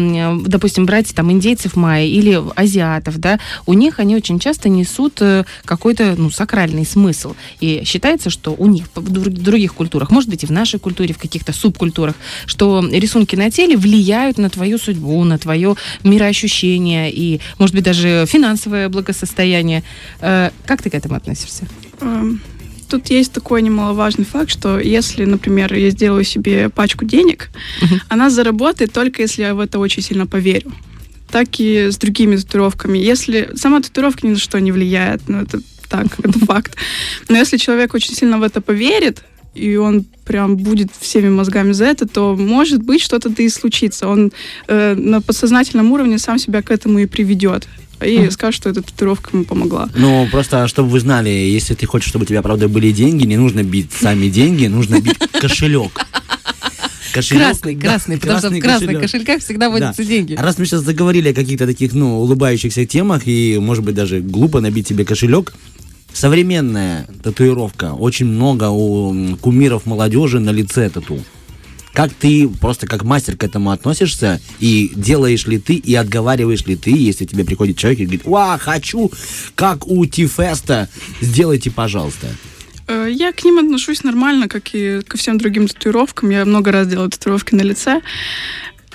допустим, 0.46 0.86
брать 0.86 1.13
там 1.13 1.31
индейцев 1.31 1.75
майя 1.75 2.06
или 2.07 2.42
азиатов, 2.56 3.18
да, 3.18 3.40
у 3.66 3.74
них 3.74 4.00
они 4.00 4.16
очень 4.16 4.40
часто 4.40 4.69
несут 4.69 5.22
э, 5.22 5.44
какой-то 5.66 6.16
ну, 6.18 6.30
сакральный 6.30 6.86
смысл. 6.86 7.36
И 7.60 7.84
считается, 7.86 8.30
что 8.30 8.56
у 8.57 8.68
них 8.68 8.86
в 8.96 9.12
друг- 9.12 9.34
других 9.34 9.74
культурах, 9.74 10.12
может 10.12 10.30
быть, 10.30 10.44
и 10.44 10.48
в 10.48 10.51
нашей 10.51 10.80
культуре, 10.80 11.13
в 11.13 11.18
каких-то 11.18 11.51
субкультурах, 11.51 12.16
что 12.46 12.81
рисунки 12.90 13.36
на 13.36 13.51
теле 13.51 13.75
влияют 13.75 14.38
на 14.38 14.50
твою 14.50 14.78
судьбу, 14.78 15.22
на 15.25 15.38
твое 15.38 15.75
мироощущение 16.04 17.12
и, 17.12 17.42
может 17.57 17.75
быть, 17.75 17.84
даже 17.84 18.25
финансовое 18.28 18.88
благосостояние. 18.90 19.84
Э, 20.22 20.51
Как 20.66 20.81
ты 20.81 20.90
к 20.90 20.94
этому 20.96 21.16
относишься? 21.16 21.68
Эм, 22.01 22.42
Тут 22.89 23.07
есть 23.12 23.31
такой 23.31 23.62
немаловажный 23.62 24.25
факт, 24.25 24.50
что 24.50 24.80
если, 24.80 25.25
например, 25.25 25.74
я 25.74 25.89
сделаю 25.91 26.24
себе 26.24 26.69
пачку 26.69 27.06
денег, 27.06 27.50
Мгм. 27.81 28.01
она 28.09 28.30
заработает 28.30 28.91
только 28.91 29.21
если 29.21 29.44
я 29.44 29.53
в 29.53 29.59
это 29.59 29.80
очень 29.80 30.01
сильно 30.01 30.25
поверю. 30.25 30.71
Так 31.31 31.59
и 31.59 31.91
с 31.91 31.97
другими 31.97 32.36
татуировками. 32.36 32.97
Если 32.97 33.51
сама 33.56 33.81
татуировка 33.81 34.25
ни 34.25 34.31
на 34.31 34.38
что 34.39 34.59
не 34.59 34.71
влияет, 34.71 35.21
ну 35.30 35.41
это 35.41 35.62
так, 35.88 36.07
это 36.19 36.39
факт. 36.45 36.75
Но 37.27 37.38
если 37.38 37.57
человек 37.57 37.94
очень 37.94 38.15
сильно 38.15 38.39
в 38.39 38.44
это 38.44 38.62
поверит, 38.62 39.24
и 39.53 39.75
он 39.75 40.06
прям 40.25 40.57
будет 40.57 40.89
всеми 41.00 41.30
мозгами 41.30 41.71
за 41.74 41.86
это, 41.86 42.07
то 42.07 42.36
может 42.36 42.81
быть 42.83 43.01
что-то 43.01 43.30
да 43.30 43.44
и 43.44 43.50
случится. 43.50 44.07
Он 44.07 44.31
э, 44.68 44.95
на 44.95 45.21
подсознательном 45.21 45.91
уровне 45.91 46.18
сам 46.18 46.39
себя 46.39 46.62
к 46.62 46.71
этому 46.71 47.00
и 47.00 47.06
приведет. 47.06 47.68
И 48.06 48.18
Мгм. 48.19 48.31
скажет, 48.31 48.56
что 48.62 48.69
эта 48.69 48.81
татуировка 48.81 49.31
ему 49.34 49.44
помогла. 49.46 49.90
Ну, 49.96 50.28
просто, 50.31 50.68
чтобы 50.68 50.90
вы 50.90 51.00
знали, 51.00 51.30
если 51.30 51.74
ты 51.75 51.86
хочешь, 51.86 52.07
чтобы 52.10 52.24
у 52.24 52.25
тебя, 52.28 52.42
правда, 52.42 52.68
были 52.68 52.92
деньги, 52.92 53.25
не 53.25 53.38
нужно 53.38 53.63
бить 53.63 53.92
сами 53.92 54.28
деньги, 54.30 54.68
нужно 54.68 55.01
бить 55.01 55.18
кошелек. 55.40 55.92
Кошелек, 57.12 57.42
Красный, 57.44 57.75
да, 57.75 57.81
красный, 57.88 58.18
потому 58.19 58.40
что 58.40 58.50
в 58.51 58.60
красных 58.60 58.80
кошелек. 58.94 59.01
кошельках 59.01 59.42
всегда 59.42 59.69
водятся 59.69 60.03
деньги. 60.06 60.36
А 60.36 60.44
Раз 60.44 60.60
мы 60.60 60.65
сейчас 60.65 60.82
заговорили 60.82 61.29
о 61.29 61.34
каких-то 61.34 61.65
таких, 61.65 61.94
ну, 61.94 62.20
улыбающихся 62.22 62.86
темах, 62.86 63.24
и, 63.25 63.58
может 63.60 63.84
быть, 63.84 63.96
даже 63.96 64.20
глупо 64.22 64.62
набить 64.62 64.88
себе 64.88 65.06
кошелек, 65.06 65.53
современная 66.13 67.08
татуировка, 67.24 67.94
очень 67.94 68.27
много 68.27 68.70
у 68.70 69.36
кумиров 69.38 69.86
молодежи 69.88 70.39
на 70.39 70.51
лице 70.51 70.88
тату. 70.89 71.20
Как 72.00 72.13
ты 72.13 72.48
просто 72.48 72.88
как 72.88 73.03
мастер 73.03 73.36
к 73.36 73.44
этому 73.44 73.72
относишься 73.72 74.39
и 74.62 74.89
делаешь 74.96 75.46
ли 75.48 75.60
ты 75.60 75.74
и 75.74 75.96
отговариваешь 75.96 76.65
ли 76.65 76.77
ты, 76.77 76.91
если 76.91 77.25
тебе 77.25 77.44
приходит 77.44 77.75
человек 77.77 78.00
и 78.00 78.03
говорит, 78.03 78.24
«Ва, 78.24 78.58
хочу, 78.58 79.12
как 79.53 79.86
у 79.86 80.06
Тифеста, 80.06 80.88
сделайте, 81.20 81.72
пожалуйста». 81.72 82.27
Э, 82.88 83.10
Я 83.12 83.34
к 83.34 83.44
ним 83.44 83.60
отношусь 83.60 84.06
нормально, 84.06 84.48
как 84.48 84.74
и 84.75 85.01
ко 85.06 85.18
всем 85.18 85.38
другим 85.39 85.68
татуировкам. 85.68 86.29
Я 86.29 86.46
много 86.46 86.72
раз 86.72 86.88
делала 86.88 87.10
татуировки 87.10 87.53
на 87.53 87.63
лице. 87.63 88.01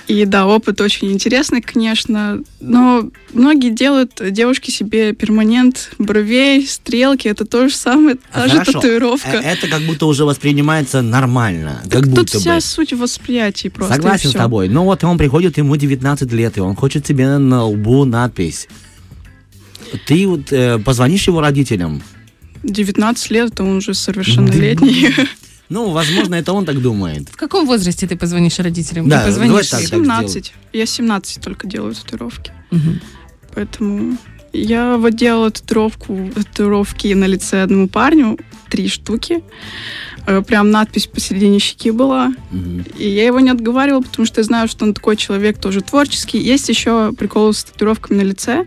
И 0.07 0.25
да, 0.25 0.45
опыт 0.45 0.81
очень 0.81 1.11
интересный, 1.11 1.61
конечно. 1.61 2.41
Но 2.59 3.09
многие 3.33 3.71
делают 3.71 4.21
девушки 4.31 4.69
себе 4.69 5.13
перманент 5.13 5.91
бровей, 5.97 6.67
стрелки. 6.67 7.27
Это 7.27 7.43
то 7.45 7.67
же 7.67 7.75
самое, 7.75 8.17
А 8.31 8.41
та 8.41 8.47
же 8.47 8.53
хорошо, 8.59 8.71
татуировка. 8.73 9.29
э, 9.37 9.41
Это 9.41 9.67
как 9.67 9.81
будто 9.81 10.05
уже 10.05 10.25
воспринимается 10.25 11.01
нормально, 11.01 11.81
как 11.89 12.03
Тут 12.03 12.09
будто 12.11 12.39
вся 12.39 12.55
бы. 12.55 12.61
суть 12.61 12.93
в 12.93 12.99
восприятии 12.99 13.69
просто. 13.69 13.95
Согласен 13.95 14.29
с 14.29 14.33
тобой. 14.33 14.69
Но 14.69 14.85
вот 14.85 15.03
он 15.03 15.17
приходит, 15.17 15.57
ему 15.57 15.75
19 15.75 16.31
лет, 16.33 16.57
и 16.57 16.59
он 16.61 16.75
хочет 16.75 17.07
себе 17.07 17.37
на 17.39 17.65
лбу 17.65 18.05
надпись. 18.05 18.67
Ты 20.05 20.27
вот 20.27 20.51
э, 20.51 20.77
позвонишь 20.79 21.27
его 21.27 21.41
родителям? 21.41 22.03
19 22.63 23.31
лет, 23.31 23.51
это 23.53 23.63
он 23.63 23.77
уже 23.77 23.93
совершеннолетний. 23.93 25.13
Ну, 25.69 25.91
возможно, 25.91 26.35
это 26.35 26.53
он 26.53 26.65
так 26.65 26.81
думает. 26.81 27.29
В 27.29 27.37
каком 27.37 27.65
возрасте 27.65 28.07
ты 28.07 28.15
позвонишь 28.15 28.59
родителям? 28.59 29.09
Да, 29.09 29.23
И 29.23 29.25
позвонишь 29.25 29.69
так, 29.69 29.81
да. 29.81 29.87
17. 29.87 30.53
Я 30.73 30.85
17 30.85 31.43
только 31.43 31.67
делаю 31.67 31.95
татуировки. 31.95 32.51
Мгм. 32.71 33.01
Поэтому 33.55 34.17
я 34.53 34.97
вот 34.97 35.15
делала 35.15 35.49
татуировку, 35.51 36.31
татуировки 36.35 37.13
на 37.13 37.25
лице 37.25 37.63
одному 37.63 37.87
парню, 37.87 38.37
три 38.69 38.87
штуки. 38.87 39.43
Э, 40.27 40.41
Прям 40.41 40.71
надпись 40.71 41.07
посередине 41.07 41.59
щеки 41.59 41.91
была. 41.91 42.33
Мгм. 42.51 42.85
И 42.97 43.07
я 43.07 43.25
его 43.25 43.39
не 43.39 43.49
отговаривала, 43.49 44.01
потому 44.01 44.25
что 44.25 44.41
я 44.41 44.43
знаю, 44.43 44.67
что 44.67 44.85
он 44.85 44.93
такой 44.93 45.17
человек 45.17 45.59
тоже 45.59 45.81
творческий. 45.81 46.37
Есть 46.39 46.69
еще 46.69 47.11
прикол 47.13 47.53
с 47.53 47.63
татуировками 47.63 48.17
на 48.17 48.23
лице. 48.23 48.65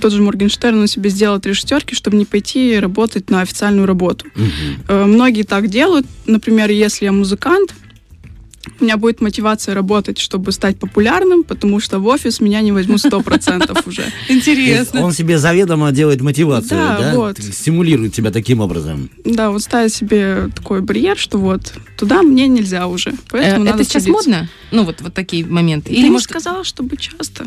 Тот 0.00 0.12
же 0.12 0.22
Моргенштерн, 0.22 0.80
он 0.80 0.86
себе 0.86 1.10
сделал 1.10 1.40
три 1.40 1.52
шестерки, 1.54 1.94
чтобы 1.94 2.16
не 2.16 2.24
пойти 2.24 2.78
работать 2.78 3.30
на 3.30 3.40
официальную 3.40 3.86
работу. 3.86 4.26
Э, 4.88 5.04
Многие 5.04 5.42
так 5.42 5.68
делают. 5.68 6.06
Например, 6.26 6.70
если 6.70 7.06
я 7.06 7.12
музыкант, 7.12 7.74
у 8.78 8.84
меня 8.84 8.96
будет 8.98 9.20
мотивация 9.22 9.74
работать, 9.74 10.18
чтобы 10.18 10.52
стать 10.52 10.78
популярным, 10.78 11.44
потому 11.44 11.80
что 11.80 11.98
в 11.98 12.06
офис 12.06 12.40
меня 12.40 12.60
не 12.60 12.72
возьму 12.72 12.96
100% 12.96 13.82
уже. 13.86 14.04
Есть 14.28 14.94
Он 14.94 15.12
себе 15.12 15.38
заведомо 15.38 15.92
делает 15.92 16.20
мотивацию, 16.20 16.78
Да, 16.78 16.98
да? 16.98 17.14
вот. 17.14 17.38
Стимулирует 17.38 18.12
тебя 18.12 18.30
таким 18.30 18.60
образом. 18.60 19.10
Да, 19.24 19.50
вот 19.50 19.62
ставить 19.62 19.94
себе 19.94 20.50
такой 20.54 20.82
барьер, 20.82 21.16
что 21.16 21.38
вот 21.38 21.72
туда 21.98 22.22
мне 22.22 22.48
нельзя 22.48 22.86
уже. 22.86 23.10
Э, 23.10 23.14
Поэтому 23.30 23.64
надо 23.64 23.82
Это 23.82 23.84
сейчас 23.84 24.06
модно? 24.06 24.48
Ну, 24.72 24.84
вот, 24.84 25.00
вот 25.00 25.14
такие 25.14 25.44
моменты. 25.46 25.88
Ты 25.88 25.94
Или, 25.94 26.04
не 26.04 26.10
может, 26.10 26.28
сказала, 26.28 26.62
чтобы 26.62 26.96
часто. 26.98 27.46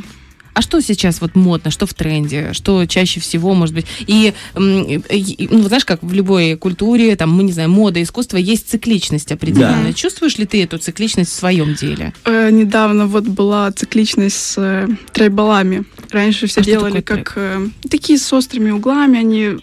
А 0.54 0.62
что 0.62 0.82
сейчас 0.82 1.22
вот 1.22 1.36
модно, 1.36 1.72
что 1.72 1.86
в 1.86 1.94
тренде, 1.94 2.54
что 2.54 2.86
чаще 2.86 3.20
всего, 3.20 3.54
может 3.54 3.76
быть? 3.76 3.86
И, 4.00 4.34
ну, 4.56 5.64
знаешь, 5.64 5.86
как 5.86 6.04
в 6.04 6.14
любой 6.14 6.56
культуре, 6.56 7.16
там, 7.16 7.32
мы 7.32 7.44
не 7.44 7.52
знаю, 7.52 7.70
мода, 7.70 8.02
искусство, 8.02 8.38
есть 8.38 8.70
цикличность 8.70 9.32
определенная. 9.32 9.88
Да. 9.88 9.94
Чувствуешь 9.94 10.38
ли 10.38 10.46
ты 10.46 10.64
эту 10.64 10.78
цикличность 10.78 11.32
в 11.32 11.36
своем 11.36 11.74
деле? 11.74 12.14
Э, 12.26 12.50
недавно 12.52 13.08
вот 13.08 13.24
была 13.24 13.72
цикличность 13.72 14.36
с 14.36 14.56
э, 14.58 14.88
трейбалами. 15.12 15.84
Раньше 16.12 16.48
все 16.48 16.62
А 16.62 16.64
делали 16.64 17.02
как 17.02 17.34
э, 17.36 17.68
такие 17.90 18.20
с 18.20 18.32
острыми 18.34 18.72
углами, 18.72 19.20
они 19.20 19.58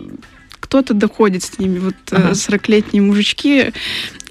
кто-то 0.61 0.95
доходит 0.95 1.43
с 1.43 1.59
ними, 1.59 1.79
вот 1.79 1.95
э, 2.13 2.17
Ага. 2.17 2.31
40-летние 2.31 3.03
мужички, 3.03 3.73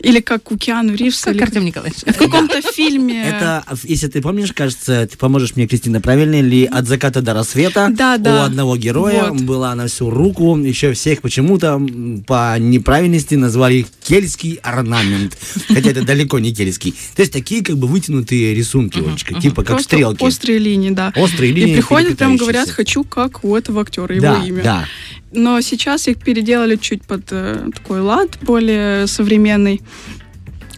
или 0.02 0.20
как 0.20 0.52
у 0.52 0.58
Киану 0.58 0.94
Ривза, 0.96 1.26
Как 1.26 1.36
или 1.36 1.42
Артем 1.44 1.66
Николаевич. 1.66 2.00
в 2.02 2.14
каком-то 2.18 2.62
фильме. 2.62 3.24
Это, 3.24 3.64
если 3.84 4.08
ты 4.08 4.22
помнишь, 4.22 4.52
кажется, 4.54 5.08
ты 5.08 5.18
поможешь 5.18 5.56
мне, 5.56 5.68
Кристина, 5.68 6.02
правильно 6.02 6.42
ли, 6.42 6.66
от 6.66 6.88
заката 6.88 7.22
до 7.22 7.34
рассвета 7.34 7.90
Да, 7.92 8.18
да. 8.18 8.42
у 8.42 8.46
одного 8.46 8.78
героя 8.78 9.30
Вот. 9.30 9.42
была 9.42 9.76
на 9.76 9.88
всю 9.88 10.10
руку, 10.10 10.58
еще 10.58 10.94
всех 10.94 11.22
почему-то 11.22 11.82
по 12.28 12.58
неправильности 12.60 13.36
назвали 13.36 13.86
кельтский 14.04 14.60
орнамент, 14.64 15.38
хотя 15.68 15.90
это 15.92 16.04
далеко 16.06 16.40
не 16.40 16.54
кельтский. 16.54 16.94
То 17.16 17.22
есть 17.22 17.34
такие 17.34 17.64
как 17.64 17.78
бы 17.78 17.88
вытянутые 17.88 18.54
рисунки, 18.56 19.00
Олечка, 19.00 19.40
типа 19.40 19.64
как 19.64 19.68
Просто 19.78 19.84
стрелки. 19.96 20.24
острые 20.24 20.60
линии, 20.60 20.90
да. 20.92 21.14
Острые 21.16 21.52
линии. 21.52 21.72
И 21.72 21.76
приходят, 21.76 22.18
прям 22.18 22.38
говорят, 22.38 22.70
хочу, 22.70 23.04
как 23.04 23.44
у 23.44 23.56
этого 23.56 23.82
актера, 23.82 24.14
его 24.16 24.22
Да, 24.24 24.44
имя. 24.46 24.64
да. 24.64 24.86
Но 25.32 25.62
сейчас 25.62 26.08
их 26.08 26.18
переделали 26.18 26.76
чуть 26.76 27.04
под 27.04 27.32
э, 27.32 27.70
такой 27.74 28.02
лад 28.02 28.38
более 28.42 29.08
современный. 29.08 29.82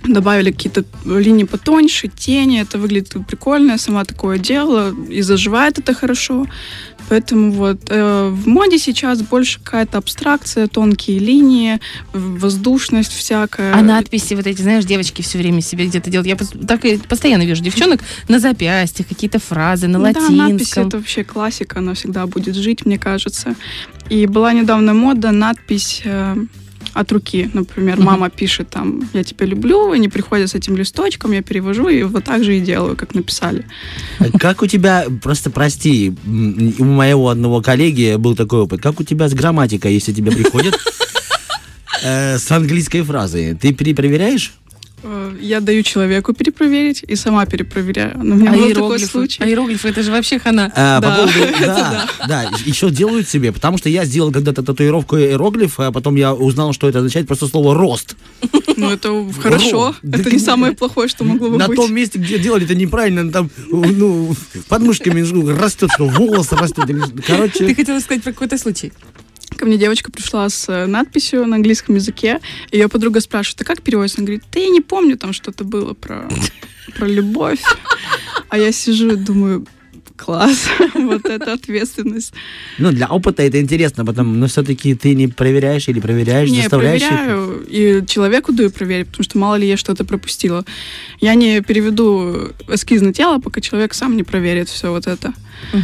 Добавили 0.03 0.51
какие-то 0.51 0.83
линии 1.05 1.43
потоньше, 1.43 2.07
тени. 2.07 2.61
Это 2.61 2.77
выглядит 2.77 3.15
прикольно. 3.27 3.71
Я 3.73 3.77
сама 3.77 4.03
такое 4.03 4.37
делала. 4.37 4.93
И 5.09 5.21
заживает 5.21 5.79
это 5.79 5.93
хорошо. 5.93 6.47
Поэтому 7.09 7.51
вот 7.51 7.81
э, 7.89 8.29
в 8.29 8.47
моде 8.47 8.77
сейчас 8.77 9.21
больше 9.21 9.59
какая-то 9.61 9.97
абстракция, 9.97 10.67
тонкие 10.67 11.19
линии, 11.19 11.81
воздушность 12.13 13.11
всякая. 13.11 13.73
А 13.73 13.81
надписи 13.81 14.33
вот 14.33 14.47
эти, 14.47 14.61
знаешь, 14.61 14.85
девочки 14.85 15.21
все 15.21 15.37
время 15.37 15.59
себе 15.59 15.87
где-то 15.87 16.09
делают. 16.09 16.27
Я 16.27 16.65
так 16.65 16.85
и 16.85 16.97
постоянно 16.97 17.43
вижу 17.43 17.61
девчонок 17.61 17.99
на 18.29 18.39
запястьях, 18.39 19.09
какие-то 19.09 19.39
фразы 19.39 19.87
на 19.87 19.99
Да, 19.99 20.05
надпись 20.05 20.37
латинском. 20.37 20.87
это 20.87 20.97
вообще 20.97 21.23
классика, 21.25 21.79
она 21.79 21.95
всегда 21.95 22.27
будет 22.27 22.55
жить, 22.55 22.85
мне 22.85 22.97
кажется. 22.97 23.55
И 24.09 24.25
была 24.25 24.53
недавно 24.53 24.93
мода 24.93 25.31
надпись 25.31 26.01
э, 26.05 26.37
от 26.93 27.11
руки. 27.11 27.49
Например, 27.53 27.99
мама 27.99 28.29
пишет 28.29 28.69
там 28.69 29.07
«Я 29.13 29.23
тебя 29.23 29.45
люблю», 29.45 29.91
они 29.91 30.09
приходят 30.09 30.49
с 30.49 30.55
этим 30.55 30.77
листочком, 30.77 31.31
я 31.31 31.41
перевожу 31.41 31.87
и 31.87 32.03
вот 32.03 32.23
так 32.23 32.43
же 32.43 32.57
и 32.57 32.59
делаю, 32.59 32.95
как 32.95 33.15
написали. 33.15 33.65
Как 34.39 34.61
у 34.61 34.67
тебя, 34.67 35.05
просто 35.21 35.49
прости, 35.49 36.13
у 36.25 36.83
моего 36.83 37.29
одного 37.29 37.61
коллеги 37.61 38.15
был 38.15 38.35
такой 38.35 38.61
опыт, 38.61 38.81
как 38.81 38.99
у 38.99 39.03
тебя 39.03 39.27
с 39.27 39.33
грамматикой, 39.33 39.93
если 39.93 40.13
тебе 40.13 40.31
приходят 40.31 40.77
э, 42.03 42.37
с 42.37 42.51
английской 42.51 43.01
фразой, 43.01 43.55
ты 43.55 43.73
перепроверяешь? 43.73 44.53
Э, 45.03 45.35
Я 45.41 45.59
даю 45.61 45.83
человеку 45.83 46.33
перепроверить 46.33 47.03
и 47.07 47.15
сама 47.15 47.45
перепроверяю. 47.45 48.17
Но 48.21 48.35
у 48.35 48.37
меня 48.37 48.51
А 48.51 48.53
был 48.53 48.61
такой 48.61 48.69
иероглифы? 48.69 49.05
случай. 49.11 49.43
А 49.43 49.47
иероглифы, 49.47 49.89
это 49.89 50.03
же 50.03 50.11
вообще 50.11 50.39
хана. 50.39 50.71
А, 50.75 50.99
Да, 50.99 51.09
По 51.09 51.15
поводу, 51.17 51.39
это 51.59 51.65
да, 51.65 52.09
да, 52.27 52.51
еще 52.65 52.89
делают 52.89 53.27
себе, 53.27 53.51
потому 53.51 53.77
что 53.77 53.89
я 53.89 54.05
сделал 54.05 54.31
когда-то 54.31 54.63
татуировку 54.63 55.17
иероглиф, 55.17 55.79
а 55.79 55.91
потом 55.91 56.15
я 56.15 56.33
узнал, 56.33 56.73
что 56.73 56.87
это 56.87 56.99
означает 56.99 57.27
просто 57.27 57.47
слово 57.47 57.73
рост. 57.75 58.15
Ну, 58.77 58.89
это 58.89 59.25
хорошо. 59.41 59.95
Да 60.01 60.19
Это 60.19 60.31
не 60.31 60.39
самое 60.39 60.73
плохое, 60.73 61.07
что 61.07 61.23
могло 61.23 61.49
бы 61.49 61.57
На 61.57 61.67
быть. 61.67 61.75
том 61.77 61.93
месте, 61.93 62.19
где 62.19 62.39
делали 62.39 62.65
это 62.65 62.75
неправильно, 62.75 63.31
там, 63.31 63.49
ну, 63.69 64.35
под 64.69 64.81
мышками 64.81 65.21
растет, 65.59 65.89
что 65.93 66.07
волос 66.07 66.51
растет. 66.51 66.85
что. 66.85 67.07
Ты 67.07 67.21
Короче, 67.21 67.75
хотела 67.75 67.99
сказать 67.99 68.23
про 68.23 68.31
какой-то 68.31 68.57
случай? 68.57 68.91
Ко 69.61 69.67
мне 69.67 69.77
девочка 69.77 70.11
пришла 70.11 70.49
с 70.49 70.67
э, 70.69 70.87
надписью 70.87 71.45
на 71.45 71.57
английском 71.57 71.93
языке. 71.93 72.39
Ее 72.71 72.89
подруга 72.89 73.21
спрашивает, 73.21 73.61
а 73.61 73.63
как 73.63 73.83
переводится? 73.83 74.17
Она 74.17 74.25
говорит, 74.25 74.43
да 74.51 74.59
я 74.59 74.69
не 74.69 74.81
помню, 74.81 75.19
там 75.19 75.33
что-то 75.33 75.63
было 75.63 75.93
про, 75.93 76.27
про 76.97 77.05
любовь. 77.05 77.61
А 78.49 78.57
я 78.57 78.71
сижу 78.71 79.11
и 79.11 79.15
думаю, 79.15 79.67
класс, 80.17 80.67
вот 80.95 81.25
это 81.25 81.53
ответственность. 81.53 82.33
ну, 82.79 82.91
для 82.91 83.05
опыта 83.05 83.43
это 83.43 83.61
интересно, 83.61 84.03
потом, 84.03 84.39
но 84.39 84.47
все-таки 84.47 84.95
ты 84.95 85.13
не 85.13 85.27
проверяешь 85.27 85.87
или 85.87 85.99
проверяешь, 85.99 86.49
Не, 86.49 86.61
заставляешь 86.61 87.03
их? 87.03 87.09
проверяю, 87.09 87.65
и 87.69 88.03
человеку 88.07 88.53
даю 88.53 88.71
проверить, 88.71 89.09
потому 89.09 89.23
что 89.23 89.37
мало 89.37 89.55
ли 89.57 89.67
я 89.67 89.77
что-то 89.77 90.05
пропустила. 90.05 90.65
Я 91.19 91.35
не 91.35 91.61
переведу 91.61 92.49
эскиз 92.67 93.01
на 93.01 93.13
тело, 93.13 93.37
пока 93.37 93.61
человек 93.61 93.93
сам 93.93 94.17
не 94.17 94.23
проверит 94.23 94.69
все 94.69 94.89
вот 94.89 95.05
это. 95.05 95.35
Э, 95.73 95.77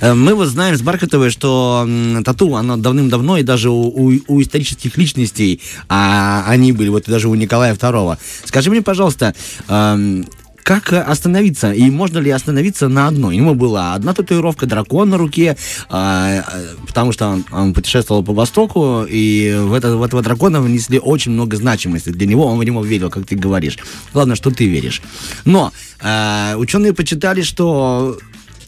Мы 0.00 0.34
вот 0.34 0.48
знаем 0.48 0.76
с 0.76 0.82
Бархатовой, 0.82 1.30
что 1.30 1.88
тату, 2.24 2.54
оно 2.56 2.76
давным-давно, 2.76 3.38
и 3.38 3.42
даже 3.42 3.70
у, 3.70 3.82
у- 3.88 4.20
у 4.28 4.42
исторических 4.42 4.96
личностей, 4.96 5.60
а 5.88 6.44
они 6.46 6.72
были, 6.72 6.88
вот 6.88 7.04
даже 7.06 7.28
у 7.28 7.34
Николая 7.34 7.74
II. 7.74 8.18
Скажи 8.44 8.70
мне, 8.70 8.82
пожалуйста, 8.82 9.34
эм, 9.68 10.26
как 10.62 10.92
э, 10.94 11.00
остановиться? 11.00 11.72
И 11.72 11.90
можно 11.90 12.18
ли 12.18 12.30
остановиться 12.30 12.88
на 12.88 13.06
одной? 13.08 13.36
У 13.36 13.38
него 13.38 13.54
была 13.54 13.92
одна 13.94 14.14
татуировка, 14.14 14.64
дракон 14.64 15.10
на 15.10 15.18
руке, 15.18 15.56
а, 15.90 16.40
э, 16.40 16.42
потому 16.86 17.12
что 17.12 17.28
он, 17.28 17.44
он 17.52 17.74
путешествовал 17.74 18.24
по 18.24 18.32
Востоку, 18.32 19.04
и 19.06 19.54
в, 19.60 19.74
это, 19.74 19.96
в 19.96 20.02
этого 20.02 20.22
дракона 20.22 20.62
внесли 20.62 20.98
очень 20.98 21.32
много 21.32 21.56
значимости. 21.56 22.08
Для 22.08 22.26
него 22.26 22.46
он 22.46 22.58
в 22.58 22.64
него 22.64 22.82
верил, 22.82 23.10
как 23.10 23.26
ты 23.26 23.36
говоришь. 23.36 23.78
Главное, 24.14 24.36
что 24.36 24.50
ты 24.50 24.66
веришь. 24.66 25.02
Но 25.44 25.70
э, 26.00 26.54
ученые 26.56 26.94
почитали, 26.94 27.42
что 27.42 28.16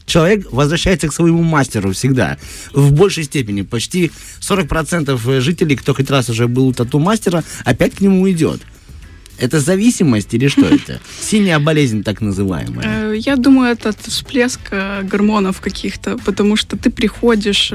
человек 0.07 0.47
возвращается 0.51 1.07
к 1.07 1.13
своему 1.13 1.43
мастеру 1.43 1.91
всегда. 1.91 2.37
В 2.73 2.91
большей 2.93 3.25
степени. 3.25 3.61
Почти 3.61 4.11
40% 4.41 5.39
жителей, 5.41 5.75
кто 5.75 5.93
хоть 5.93 6.09
раз 6.09 6.29
уже 6.29 6.47
был 6.47 6.69
у 6.69 6.73
тату-мастера, 6.73 7.43
опять 7.65 7.95
к 7.95 8.01
нему 8.01 8.27
идет. 8.31 8.61
Это 9.39 9.59
зависимость 9.59 10.33
или 10.33 10.47
что 10.47 10.65
это? 10.65 10.99
Синяя 11.19 11.59
болезнь 11.59 12.03
так 12.03 12.21
называемая. 12.21 13.11
Э, 13.11 13.15
Я 13.17 13.35
думаю, 13.35 13.71
это 13.73 13.89
от 13.89 14.01
всплеска 14.01 15.01
гормонов 15.03 15.61
каких-то, 15.61 16.17
потому 16.25 16.55
что 16.55 16.75
ты 16.75 16.89
приходишь... 16.89 17.71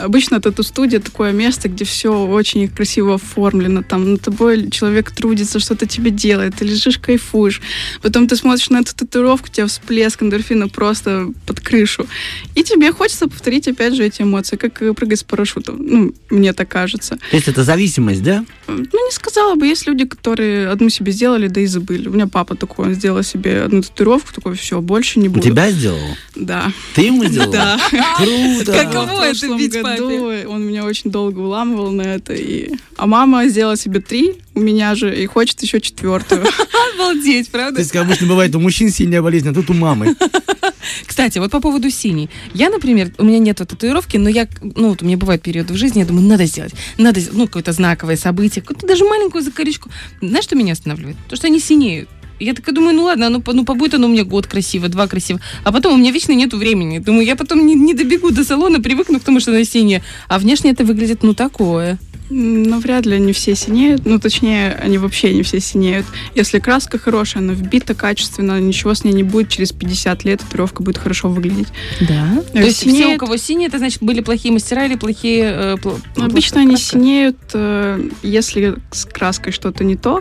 э, 0.00 0.10
Обычно 0.10 0.40
тату-студия 0.40 1.00
такое 1.00 1.32
место, 1.32 1.68
где 1.68 1.84
все 1.84 2.26
очень 2.26 2.68
красиво 2.68 3.14
оформлено. 3.14 3.82
Там 3.82 4.12
над 4.12 4.22
тобой 4.22 4.70
человек 4.70 5.10
трудится, 5.10 5.60
что-то 5.60 5.86
тебе 5.86 6.10
делает, 6.10 6.56
ты 6.56 6.64
лежишь, 6.64 6.98
кайфуешь. 6.98 7.60
Потом 8.02 8.26
ты 8.26 8.36
смотришь 8.36 8.70
на 8.70 8.78
эту 8.80 8.94
татуировку, 8.94 9.48
у 9.48 9.52
тебя 9.52 9.66
всплеск 9.66 10.22
эндорфина 10.22 10.68
просто 10.68 11.28
под 11.46 11.60
крышу. 11.60 12.06
И 12.54 12.62
тебе 12.62 12.92
хочется 12.92 13.28
повторить 13.28 13.68
опять 13.68 13.94
же 13.94 14.04
эти 14.04 14.22
эмоции, 14.22 14.56
как 14.56 14.82
э, 14.82 14.92
прыгать 14.92 15.20
с 15.20 15.22
парашютом. 15.22 15.76
Ну, 15.78 16.14
мне 16.30 16.52
так 16.52 16.68
кажется. 16.68 17.16
То 17.30 17.36
есть 17.36 17.48
это 17.48 17.64
зависимость, 17.64 18.22
да? 18.22 18.44
Ну, 18.66 18.76
не 19.06 19.12
сказала 19.12 19.54
бы. 19.54 19.66
Есть 19.66 19.86
люди, 19.86 20.04
которые 20.04 20.68
одну 20.68 20.90
себе 20.90 21.12
сделали, 21.12 21.48
да 21.48 21.60
и 21.60 21.66
забыли. 21.66 22.08
У 22.08 22.12
меня 22.12 22.26
папа 22.26 22.54
такой, 22.54 22.86
он 22.88 22.94
сделал 22.94 23.22
себе 23.22 23.62
одну 23.62 23.82
татуировку, 23.82 24.32
такой, 24.32 24.54
все, 24.54 24.80
больше 24.80 25.18
не 25.18 25.28
У 25.28 25.32
буду. 25.32 25.46
тебя 25.48 25.70
сделал? 25.70 26.16
Да. 26.34 26.72
Ты 26.94 27.02
ему 27.02 27.24
сделал? 27.26 27.52
Да. 27.52 27.78
Круто! 28.16 28.72
Каково 28.72 29.22
это 29.24 29.56
бить 29.56 29.74
году 29.96 30.26
папе? 30.26 30.46
он 30.46 30.66
меня 30.66 30.84
очень 30.84 31.10
долго 31.10 31.40
уламывал 31.40 31.90
на 31.90 32.02
это. 32.02 32.34
И... 32.34 32.72
А 32.96 33.06
мама 33.06 33.46
сделала 33.48 33.76
себе 33.76 34.00
три, 34.00 34.36
у 34.54 34.60
меня 34.60 34.94
же, 34.94 35.14
и 35.14 35.26
хочет 35.26 35.60
еще 35.62 35.80
четвертую. 35.80 36.44
Обалдеть, 36.94 37.46
То 37.46 37.52
правда? 37.52 37.80
есть, 37.80 37.92
как 37.92 38.02
обычно 38.02 38.26
бывает, 38.26 38.54
у 38.54 38.60
мужчин 38.60 38.90
синяя 38.90 39.22
болезнь, 39.22 39.48
а 39.48 39.54
тут 39.54 39.70
у 39.70 39.74
мамы. 39.74 40.14
Кстати, 41.06 41.38
вот 41.38 41.50
по 41.50 41.60
поводу 41.60 41.90
синий. 41.90 42.30
Я, 42.54 42.70
например, 42.70 43.12
у 43.18 43.24
меня 43.24 43.38
нет 43.38 43.58
татуировки, 43.58 44.16
но 44.16 44.28
я, 44.28 44.48
ну, 44.62 44.90
вот 44.90 45.02
у 45.02 45.06
меня 45.06 45.16
бывают 45.16 45.42
периоды 45.42 45.74
в 45.74 45.76
жизни, 45.76 46.00
я 46.00 46.06
думаю, 46.06 46.26
надо 46.26 46.46
сделать. 46.46 46.72
Надо, 46.98 47.20
сделать, 47.20 47.38
ну, 47.38 47.46
какое-то 47.46 47.72
знаковое 47.72 48.16
событие, 48.16 48.62
какую-то 48.62 48.86
даже 48.86 49.04
маленькую 49.04 49.42
закорючку. 49.42 49.90
Знаешь, 50.20 50.44
что 50.44 50.56
меня 50.56 50.72
останавливает? 50.72 51.16
То, 51.28 51.36
что 51.36 51.46
они 51.46 51.60
синеют. 51.60 52.08
Я 52.40 52.54
такая 52.54 52.74
думаю, 52.74 52.96
ну 52.96 53.04
ладно, 53.04 53.40
по- 53.40 53.52
ну 53.52 53.64
побудет 53.64 53.94
оно 53.94 54.06
у 54.06 54.10
меня 54.10 54.24
год 54.24 54.46
красиво, 54.46 54.88
два 54.88 55.06
красиво. 55.06 55.40
А 55.64 55.72
потом 55.72 55.94
у 55.94 55.96
меня 55.96 56.10
вечно 56.10 56.32
нету 56.32 56.56
времени. 56.56 56.98
Думаю, 56.98 57.26
я 57.26 57.36
потом 57.36 57.66
не, 57.66 57.74
не 57.74 57.94
добегу 57.94 58.30
до 58.30 58.44
салона, 58.44 58.80
привыкну 58.80 59.20
к 59.20 59.24
тому, 59.24 59.40
что 59.40 59.50
она 59.52 59.64
синяя. 59.64 60.02
А 60.28 60.38
внешне 60.38 60.70
это 60.70 60.84
выглядит, 60.84 61.22
ну, 61.22 61.34
такое. 61.34 61.98
Ну, 62.32 62.78
вряд 62.78 63.06
ли 63.06 63.14
они 63.16 63.32
все 63.32 63.56
синеют. 63.56 64.06
Ну, 64.06 64.20
точнее, 64.20 64.74
они 64.84 64.98
вообще 64.98 65.34
не 65.34 65.42
все 65.42 65.58
синеют. 65.58 66.06
Если 66.36 66.60
краска 66.60 66.96
хорошая, 66.96 67.42
она 67.42 67.54
вбита 67.54 67.92
качественно, 67.94 68.60
ничего 68.60 68.94
с 68.94 69.02
ней 69.02 69.12
не 69.12 69.24
будет. 69.24 69.48
Через 69.48 69.72
50 69.72 70.24
лет 70.24 70.38
татуировка 70.38 70.84
будет 70.84 70.96
хорошо 70.96 71.28
выглядеть. 71.28 71.66
Да. 72.00 72.40
То 72.52 72.60
есть 72.60 72.78
все, 72.78 72.90
синеет- 72.90 73.16
у 73.16 73.18
кого 73.18 73.36
синие, 73.36 73.66
это 73.66 73.78
значит, 73.78 74.00
были 74.00 74.20
плохие 74.20 74.52
мастера 74.54 74.86
или 74.86 74.94
плохие... 74.94 75.42
э, 75.44 75.74
пл- 75.82 75.98
Ну, 76.16 76.24
Обычно 76.24 76.60
они 76.60 76.70
краска? 76.76 76.90
синеют, 76.98 77.36
э, 77.52 78.08
если 78.22 78.76
с 78.92 79.06
краской 79.06 79.50
что-то 79.52 79.82
не 79.82 79.96
то. 79.96 80.20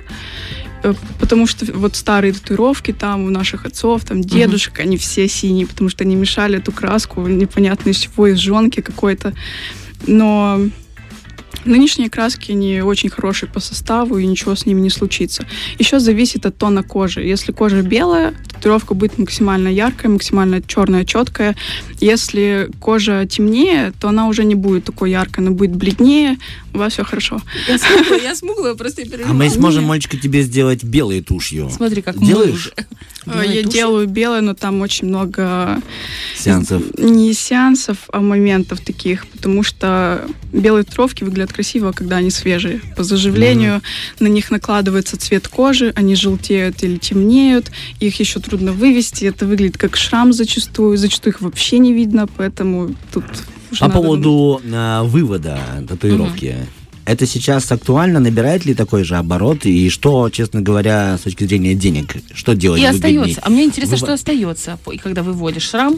Э, 0.83 0.93
Потому 1.19 1.47
что 1.47 1.65
вот 1.73 1.95
старые 1.95 2.33
татуировки 2.33 2.93
там 2.93 3.25
у 3.25 3.29
наших 3.29 3.65
отцов, 3.65 4.05
там 4.05 4.21
дедушек, 4.21 4.79
они 4.79 4.97
все 4.97 5.27
синие, 5.27 5.67
потому 5.67 5.89
что 5.89 6.03
они 6.03 6.15
мешали 6.15 6.57
эту 6.57 6.71
краску 6.71 7.27
непонятно 7.27 7.89
из 7.89 7.97
чего, 7.97 8.27
из 8.27 8.37
жонки 8.37 8.81
какой-то. 8.81 9.33
Но 10.07 10.61
нынешние 11.65 12.09
краски, 12.09 12.51
они 12.51 12.81
очень 12.81 13.09
хорошие 13.09 13.49
по 13.49 13.59
составу, 13.59 14.17
и 14.17 14.25
ничего 14.25 14.55
с 14.55 14.65
ними 14.65 14.79
не 14.81 14.89
случится. 14.89 15.45
Еще 15.77 15.99
зависит 15.99 16.45
от 16.45 16.57
тона 16.57 16.83
кожи. 16.83 17.21
Если 17.21 17.51
кожа 17.51 17.81
белая, 17.81 18.33
татуировка 18.51 18.93
будет 18.93 19.17
максимально 19.17 19.67
яркая, 19.67 20.11
максимально 20.11 20.61
черная, 20.61 21.05
четкая. 21.05 21.55
Если 21.99 22.69
кожа 22.79 23.25
темнее, 23.25 23.93
то 23.99 24.09
она 24.09 24.27
уже 24.27 24.43
не 24.45 24.55
будет 24.55 24.85
такой 24.85 25.11
яркой, 25.11 25.43
она 25.43 25.51
будет 25.51 25.75
бледнее, 25.75 26.37
у 26.73 26.77
вас 26.77 26.93
все 26.93 27.03
хорошо. 27.03 27.41
Я 27.67 27.77
смуглая, 27.77 28.21
я 28.21 28.35
смуглая, 28.35 28.75
просто 28.75 29.01
я 29.01 29.07
А 29.07 29.09
переживаю. 29.11 29.35
мы 29.35 29.49
сможем, 29.49 29.83
мальчика, 29.85 30.17
тебе 30.17 30.41
сделать 30.43 30.83
белой 30.83 31.21
тушью. 31.21 31.69
Смотри, 31.75 32.01
как 32.01 32.17
Делаешь? 32.23 32.49
мы 32.49 32.53
уже. 32.55 32.73
Э, 33.29 33.33
Белая 33.41 33.47
Я 33.55 33.63
тушь. 33.63 33.73
делаю 33.73 34.07
белое, 34.07 34.41
но 34.41 34.53
там 34.53 34.81
очень 34.81 35.07
много 35.07 35.81
Сеансов. 36.35 36.83
не 36.97 37.33
сеансов, 37.33 37.97
а 38.11 38.21
моментов 38.21 38.79
таких, 38.81 39.27
потому 39.27 39.63
что 39.63 40.25
белые 40.51 40.83
татуировки 40.83 41.23
выглядят 41.23 41.53
красиво, 41.53 41.91
когда 41.91 42.17
они 42.17 42.29
свежие. 42.31 42.81
По 42.95 43.03
заживлению 43.03 43.81
на 44.19 44.27
них 44.27 44.51
накладывается 44.51 45.17
цвет 45.17 45.47
кожи, 45.47 45.91
они 45.95 46.15
желтеют 46.15 46.83
или 46.83 46.97
темнеют, 46.97 47.71
их 47.99 48.19
еще 48.19 48.39
трудно 48.39 48.71
вывести, 48.73 49.25
это 49.25 49.45
выглядит 49.45 49.77
как 49.77 49.95
шрам 49.95 50.33
зачастую, 50.33 50.97
зачастую 50.97 51.33
их 51.33 51.41
вообще 51.41 51.79
не 51.79 51.93
видно, 51.93 52.27
поэтому 52.27 52.95
тут 53.13 53.25
уже 53.71 53.81
По 53.81 53.89
поводу 53.89 54.61
а, 54.73 55.03
вывода 55.03 55.59
татуировки. 55.87 56.55
Это 57.09 57.25
сейчас 57.25 57.71
актуально? 57.71 58.19
Набирает 58.19 58.65
ли 58.65 58.75
такой 58.75 59.03
же 59.03 59.15
оборот? 59.15 59.65
И 59.65 59.89
что, 59.89 60.29
честно 60.29 60.61
говоря, 60.61 61.17
с 61.17 61.21
точки 61.21 61.43
зрения 61.43 61.73
денег, 61.73 62.17
что 62.35 62.53
делать 62.53 62.79
И 62.79 62.85
остается. 62.85 63.41
А 63.43 63.49
мне 63.49 63.63
интересно, 63.63 63.95
Вывод- 63.95 64.09
что 64.09 64.13
остается, 64.13 64.77
когда 65.01 65.23
выводишь 65.23 65.63
шрам. 65.63 65.95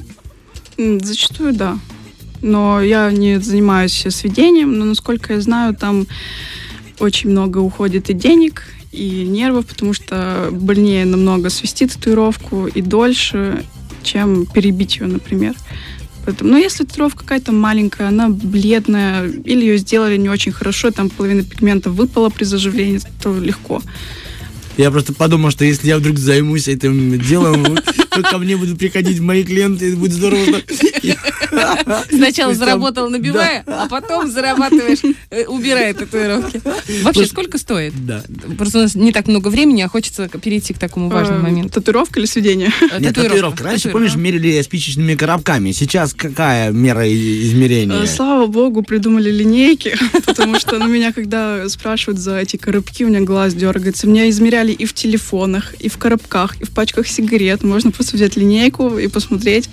Зачастую 0.77 1.53
да. 1.53 1.77
Но 2.41 2.81
я 2.81 3.11
не 3.11 3.41
занимаюсь 3.41 4.05
сведением, 4.07 4.79
но 4.79 4.85
насколько 4.85 5.33
я 5.33 5.41
знаю, 5.41 5.75
там 5.75 6.07
очень 6.99 7.29
много 7.29 7.57
уходит 7.57 8.09
и 8.09 8.13
денег, 8.13 8.63
и 8.93 9.27
нервов, 9.27 9.65
потому 9.65 9.91
что 9.91 10.47
больнее 10.49 11.03
намного 11.03 11.49
свести 11.49 11.87
татуировку 11.87 12.67
и 12.67 12.81
дольше, 12.81 13.65
чем 14.01 14.45
перебить 14.45 14.95
ее, 14.95 15.07
например. 15.07 15.55
Поэтому, 16.25 16.51
ну, 16.51 16.57
если 16.57 16.83
татуировка 16.83 17.23
какая-то 17.23 17.51
маленькая, 17.51 18.07
она 18.07 18.29
бледная, 18.29 19.27
или 19.27 19.61
ее 19.61 19.77
сделали 19.77 20.17
не 20.17 20.29
очень 20.29 20.51
хорошо, 20.51 20.91
там 20.91 21.09
половина 21.09 21.43
пигмента 21.43 21.89
выпала 21.89 22.29
при 22.29 22.43
заживлении, 22.43 22.99
то 23.21 23.37
легко. 23.37 23.81
Я 24.77 24.89
просто 24.91 25.13
подумал, 25.13 25.51
что 25.51 25.65
если 25.65 25.87
я 25.87 25.97
вдруг 25.97 26.17
займусь 26.17 26.67
этим 26.67 27.19
делом, 27.19 27.63
то 28.09 28.21
ко 28.23 28.37
мне 28.37 28.55
будут 28.57 28.79
приходить 28.79 29.19
мои 29.19 29.43
клиенты, 29.43 29.91
и 29.91 29.95
будет 29.95 30.13
здорово. 30.13 30.43
что- 30.45 30.61
Сначала 32.09 32.53
заработал, 32.53 33.09
набивая, 33.09 33.63
а 33.67 33.87
потом 33.89 34.31
зарабатываешь, 34.31 34.99
э, 35.29 35.45
убирая 35.45 35.93
татуировки. 35.93 36.61
Вообще, 37.03 37.25
сколько 37.25 37.57
стоит? 37.57 37.93
Да. 38.05 38.23
Просто 38.57 38.79
у 38.79 38.81
нас 38.83 38.95
не 38.95 39.11
так 39.11 39.27
много 39.27 39.49
времени, 39.49 39.81
а 39.81 39.89
хочется 39.89 40.27
перейти 40.29 40.73
к 40.73 40.77
такому 40.79 41.09
важному 41.09 41.39
Э, 41.39 41.43
моменту. 41.43 41.73
Татуировка 41.81 42.19
или 42.19 42.25
сведение? 42.27 42.71
Э, 42.91 42.99
Нет, 42.99 43.15
татуировка. 43.15 43.63
Раньше, 43.63 43.89
помнишь, 43.89 44.15
мерили 44.15 44.61
спичечными 44.61 45.15
коробками. 45.15 45.71
Сейчас 45.71 46.13
какая 46.13 46.71
мера 46.71 47.05
измерения? 47.11 48.05
Слава 48.05 48.47
богу, 48.47 48.81
придумали 48.83 49.29
линейки, 49.29 49.95
потому 50.25 50.57
что 50.59 50.77
на 50.77 50.85
меня, 50.87 51.11
когда 51.11 51.67
спрашивают 51.69 52.19
за 52.19 52.39
эти 52.39 52.55
коробки, 52.57 53.03
у 53.03 53.09
меня 53.09 53.21
глаз 53.21 53.53
дергается. 53.53 54.07
Меня 54.07 54.27
измеряли 54.61 54.71
и 54.71 54.85
в 54.85 54.93
телефонах, 54.93 55.73
и 55.79 55.89
в 55.89 55.97
коробках, 55.97 56.61
и 56.61 56.65
в 56.65 56.69
пачках 56.71 57.07
сигарет. 57.07 57.63
Можно 57.63 57.91
просто 57.91 58.15
взять 58.15 58.37
линейку 58.37 58.97
и 58.97 59.07
посмотреть. 59.07 59.69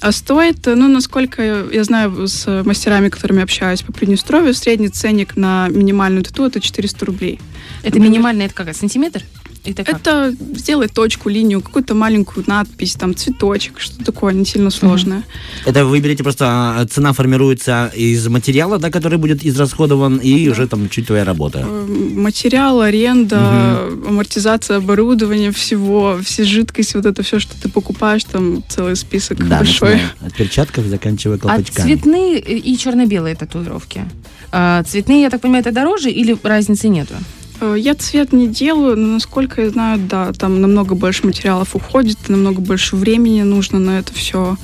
А 0.00 0.12
стоит, 0.12 0.66
э, 0.66 0.74
ну, 0.74 0.88
насколько 0.88 1.42
я 1.72 1.84
знаю 1.84 2.28
с 2.28 2.62
мастерами, 2.64 3.08
которыми 3.08 3.42
общаюсь 3.42 3.82
по 3.82 3.92
Приднестровью, 3.92 4.54
средний 4.54 4.88
ценник 4.88 5.36
на 5.36 5.68
минимальную 5.68 6.22
тату 6.22 6.44
это 6.44 6.60
400 6.60 7.06
рублей. 7.06 7.40
Это 7.82 7.98
минимальный, 8.00 8.46
это 8.46 8.54
как, 8.54 8.74
сантиметр? 8.74 9.22
Это 9.66 9.84
как? 9.84 10.00
Это 10.00 10.34
сделать 10.54 10.92
точку, 10.92 11.28
линию, 11.28 11.60
какую-то 11.60 11.94
маленькую 11.94 12.44
надпись, 12.46 12.94
там, 12.94 13.14
цветочек, 13.14 13.80
что 13.80 14.04
такое, 14.04 14.32
не 14.32 14.44
сильно 14.44 14.70
сложное. 14.70 15.22
Это 15.64 15.84
вы 15.84 16.00
берете 16.00 16.22
просто, 16.22 16.44
а, 16.46 16.86
цена 16.86 17.12
формируется 17.12 17.90
из 17.94 18.26
материала, 18.28 18.78
да, 18.78 18.90
который 18.90 19.18
будет 19.18 19.44
израсходован, 19.44 20.18
и 20.18 20.48
уже 20.48 20.66
там 20.68 20.88
чуть 20.88 21.06
твоя 21.06 21.24
работа. 21.24 21.64
Материал, 21.66 22.80
аренда, 22.80 23.80
амортизация 24.06 24.76
оборудования, 24.78 25.50
всего, 25.50 26.18
все 26.24 26.44
жидкости, 26.44 26.96
вот 26.96 27.06
это 27.06 27.22
все, 27.22 27.38
что 27.40 27.60
ты 27.60 27.68
покупаешь, 27.68 28.24
там 28.24 28.62
целый 28.68 28.96
список 28.96 29.38
Да, 29.48 29.58
большой. 29.58 30.00
от 30.20 30.34
перчатков, 30.34 30.86
заканчивая 30.86 31.36
А 31.36 31.40
колпачками. 31.40 31.86
цветные 31.86 32.38
и 32.40 32.78
черно-белые 32.78 33.34
татуировки? 33.34 34.04
А, 34.52 34.82
цветные, 34.84 35.22
я 35.22 35.30
так 35.30 35.40
понимаю, 35.40 35.62
это 35.62 35.72
дороже 35.72 36.10
или 36.10 36.36
разницы 36.42 36.88
нету? 36.88 37.14
Э, 37.60 37.74
Я 37.78 37.94
цвет 37.94 38.32
не 38.32 38.48
делаю, 38.48 38.96
но 38.96 39.06
насколько 39.14 39.62
я 39.62 39.70
знаю, 39.70 39.98
да, 40.00 40.32
там 40.32 40.60
намного 40.60 40.94
больше 40.94 41.24
материалов 41.26 41.74
уходит, 41.76 42.28
намного 42.28 42.60
больше 42.60 42.96
времени 42.96 43.42
нужно 43.42 43.78
на 43.78 43.98
это 43.98 44.12
все. 44.12 44.56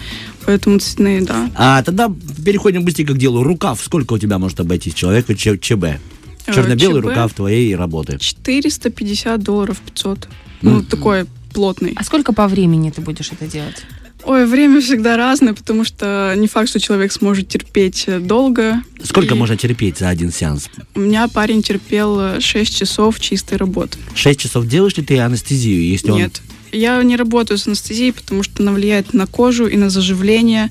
Поэтому 0.44 0.78
цветные, 0.80 1.22
да. 1.22 1.50
А 1.54 1.82
тогда 1.82 2.12
переходим 2.44 2.84
быстренько 2.84 3.14
к 3.14 3.18
делу. 3.18 3.42
Рукав, 3.42 3.80
сколько 3.82 4.14
у 4.14 4.18
тебя 4.18 4.38
может 4.38 4.58
обойтись 4.60 4.94
человеку 4.94 5.34
Ч- 5.34 5.58
ЧБ? 5.58 5.84
Э, 5.84 6.52
Черно-белый 6.52 7.00
ЧБ 7.00 7.08
рукав 7.08 7.32
твоей 7.32 7.74
работы. 7.76 8.18
450 8.18 9.42
долларов 9.42 9.78
500. 9.80 10.28
Ну, 10.62 10.70
Мгм. 10.78 10.84
такой 10.86 11.26
плотный. 11.52 11.92
А 11.96 12.02
сколько 12.04 12.32
по 12.32 12.48
времени 12.48 12.90
ты 12.90 13.00
будешь 13.00 13.30
это 13.32 13.46
делать? 13.46 13.84
Ой, 14.24 14.46
время 14.46 14.80
всегда 14.80 15.16
разное, 15.16 15.54
потому 15.54 15.84
что 15.84 16.34
не 16.36 16.46
факт, 16.46 16.68
что 16.68 16.80
человек 16.80 17.12
сможет 17.12 17.48
терпеть 17.48 18.04
э, 18.06 18.18
долго. 18.20 18.82
Сколько 19.02 19.34
И 19.34 19.38
можно 19.38 19.56
терпеть 19.56 19.98
за 19.98 20.08
один 20.08 20.32
сеанс? 20.32 20.68
У 20.94 21.00
меня 21.00 21.28
парень 21.28 21.62
терпел 21.62 22.40
6 22.40 22.78
часов 22.78 23.18
чистой 23.20 23.58
работы. 23.58 23.98
Шесть 24.14 24.40
часов 24.40 24.66
делаешь 24.66 24.96
ли 24.96 25.02
ты 25.02 25.18
анестезию, 25.18 25.84
если 25.84 26.10
он... 26.10 26.18
Нет. 26.18 26.40
Я 26.72 27.02
не 27.02 27.16
работаю 27.16 27.58
с 27.58 27.66
анестезией, 27.66 28.12
потому 28.12 28.42
что 28.42 28.62
она 28.62 28.72
влияет 28.72 29.12
на 29.12 29.26
кожу 29.26 29.66
и 29.66 29.76
на 29.76 29.90
заживление. 29.90 30.70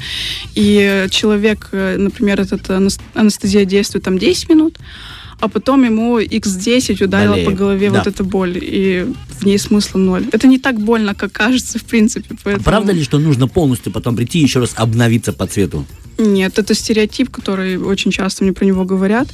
И 0.56 1.08
человек, 1.12 1.70
э, 1.74 1.98
например, 1.98 2.42
этот 2.42 2.68
анес- 2.70 3.00
анестезия 3.14 3.66
действует 3.66 4.06
там 4.06 4.18
10 4.18 4.50
минут, 4.50 4.78
а 5.42 5.48
потом 5.48 5.84
ему 5.84 6.20
x10 6.20 7.04
ударила 7.04 7.32
Болеет. 7.32 7.50
по 7.50 7.54
голове 7.54 7.90
Да. 7.90 7.98
вот 7.98 8.08
эта 8.08 8.24
боль, 8.24 8.58
и 8.62 9.08
в 9.40 9.46
ней 9.46 9.58
смысла 9.58 9.98
ноль. 9.98 10.28
Это 10.32 10.48
не 10.48 10.60
так 10.60 10.80
больно, 10.80 11.16
как 11.16 11.32
кажется, 11.32 11.80
в 11.80 11.84
принципе. 11.84 12.36
Поэтому... 12.44 12.64
Правда 12.64 12.94
ли, 12.94 13.04
что 13.04 13.20
нужно 13.20 13.48
полностью 13.48 13.92
потом 13.92 14.16
прийти 14.16 14.40
и 14.40 14.44
еще 14.44 14.60
раз 14.60 14.74
обновиться 14.76 15.34
по 15.34 15.48
цвету? 15.48 15.86
Нет, 16.18 16.60
это 16.60 16.74
стереотип, 16.76 17.30
который 17.32 17.78
очень 17.78 18.12
часто 18.12 18.44
мне 18.44 18.54
про 18.54 18.66
него 18.66 18.86
говорят. 18.86 19.28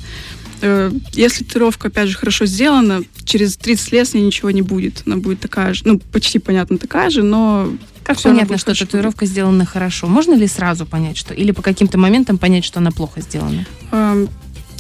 Э, 0.62 0.91
Если 1.13 1.43
татуировка, 1.43 1.89
опять 1.89 2.10
же, 2.10 2.17
хорошо 2.17 2.46
сделана, 2.46 3.02
через 3.26 3.58
30 3.58 3.91
лет 3.91 4.08
с 4.08 4.13
ней 4.13 4.22
ничего 4.24 4.50
не 4.52 4.62
будет. 4.62 5.04
Она 5.06 5.17
будет 5.17 5.39
такая 5.39 5.74
же, 5.74 5.84
ну, 5.86 6.00
почти 6.00 6.39
понятно 6.39 6.78
такая 6.78 7.10
же, 7.10 7.24
но... 7.24 7.70
Как 8.04 8.22
понятно, 8.22 8.56
будет 8.56 8.62
что 8.62 8.74
татуировка 8.74 9.26
сделана 9.26 9.65
хорошо? 9.65 10.08
Можно 10.08 10.36
ли 10.36 10.48
сразу 10.48 10.86
понять, 10.86 11.17
что... 11.17 11.34
Или 11.34 11.52
по 11.52 11.62
каким-то 11.62 11.98
моментам 11.98 12.38
понять, 12.38 12.63
что 12.63 12.80
она 12.80 12.91
плохо 12.91 13.20
сделана? 13.20 13.65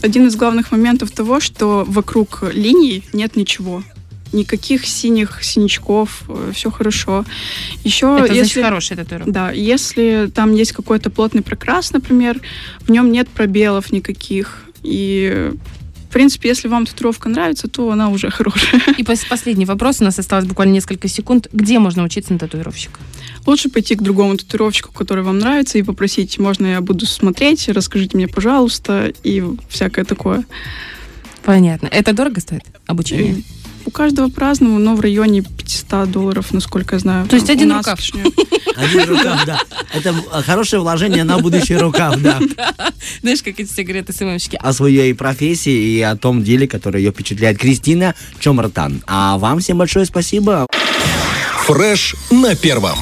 Один 0.07 0.27
из 0.27 0.37
главных 0.37 0.71
моментов 0.71 1.11
того, 1.11 1.41
что 1.41 1.83
вокруг 1.85 2.45
линий 2.53 3.03
нет 3.11 3.35
ничего. 3.35 3.83
Никаких 4.31 4.85
синих 4.85 5.43
синячков, 5.43 6.23
все 6.53 6.71
хорошо. 6.71 7.25
Еще 7.83 8.15
это 8.15 8.27
значит 8.27 8.45
если... 8.45 8.61
хорошая 8.61 8.97
татуировка. 8.99 9.33
Да, 9.33 9.51
если 9.51 10.31
там 10.33 10.55
есть 10.55 10.71
какой-то 10.71 11.09
плотный 11.09 11.41
прокрас, 11.41 11.91
например, 11.91 12.39
в 12.79 12.89
нем 12.89 13.11
нет 13.11 13.27
пробелов 13.27 13.91
никаких. 13.91 14.63
И, 14.81 15.51
в 16.09 16.13
принципе, 16.13 16.49
если 16.49 16.67
вам 16.67 16.85
татуировка 16.85 17.29
нравится, 17.29 17.67
то 17.67 17.91
она 17.91 18.09
уже 18.09 18.29
хорошая. 18.31 18.81
И 18.97 19.03
пос- 19.03 19.27
последний 19.29 19.65
вопрос, 19.65 20.01
у 20.01 20.03
нас 20.05 20.17
осталось 20.17 20.45
буквально 20.45 20.73
несколько 20.73 21.07
секунд. 21.07 21.47
Где 21.51 21.79
можно 21.79 22.03
учиться 22.03 22.33
на 22.33 22.39
татуировщика? 22.39 22.99
Лучше 23.45 23.69
пойти 23.69 23.95
к 23.95 24.01
другому 24.01 24.37
татуировщику, 24.37 24.91
который 24.93 25.23
вам 25.23 25.39
нравится, 25.39 25.77
и 25.77 25.83
попросить, 25.83 26.39
можно 26.39 26.65
я 26.67 26.81
буду 26.81 27.05
смотреть, 27.05 27.67
расскажите 27.69 28.17
мне, 28.17 28.27
пожалуйста, 28.27 29.11
и 29.23 29.43
всякое 29.69 30.05
такое. 30.05 30.45
Понятно. 31.43 31.87
Это 31.87 32.13
дорого 32.13 32.41
стоит 32.41 32.63
обучение? 32.87 33.43
У 33.87 33.89
каждого 33.89 34.27
по-разному, 34.27 34.79
но 34.79 34.95
в 34.95 34.99
районе 34.99 35.43
500 35.43 36.11
долларов, 36.11 36.51
насколько 36.51 36.95
я 36.95 36.99
знаю. 36.99 37.25
То 37.27 37.37
есть 37.37 37.49
один 37.49 37.71
рукав. 37.71 37.97
Один 38.75 39.09
рукав, 39.09 39.45
да. 39.45 39.61
Это 39.93 40.13
хорошее 40.45 40.81
вложение 40.81 41.23
на 41.23 41.39
будущий 41.39 41.77
рукав, 41.77 42.21
да. 42.21 42.39
Знаешь, 43.21 43.41
как 43.41 43.59
эти 43.59 43.81
говорят 43.81 44.13
СММщики. 44.13 44.59
О 44.61 44.73
своей 44.73 45.13
профессии 45.15 45.95
и 45.95 46.01
о 46.01 46.15
том 46.17 46.43
деле, 46.43 46.67
которое 46.67 46.99
ее 46.99 47.11
впечатляет 47.11 47.57
Кристина 47.57 48.13
Чомартан. 48.39 49.01
А 49.07 49.37
вам 49.37 49.59
всем 49.61 49.77
большое 49.77 50.05
спасибо. 50.05 50.67
Фреш 51.65 52.15
на 52.29 52.55
первом. 52.55 52.99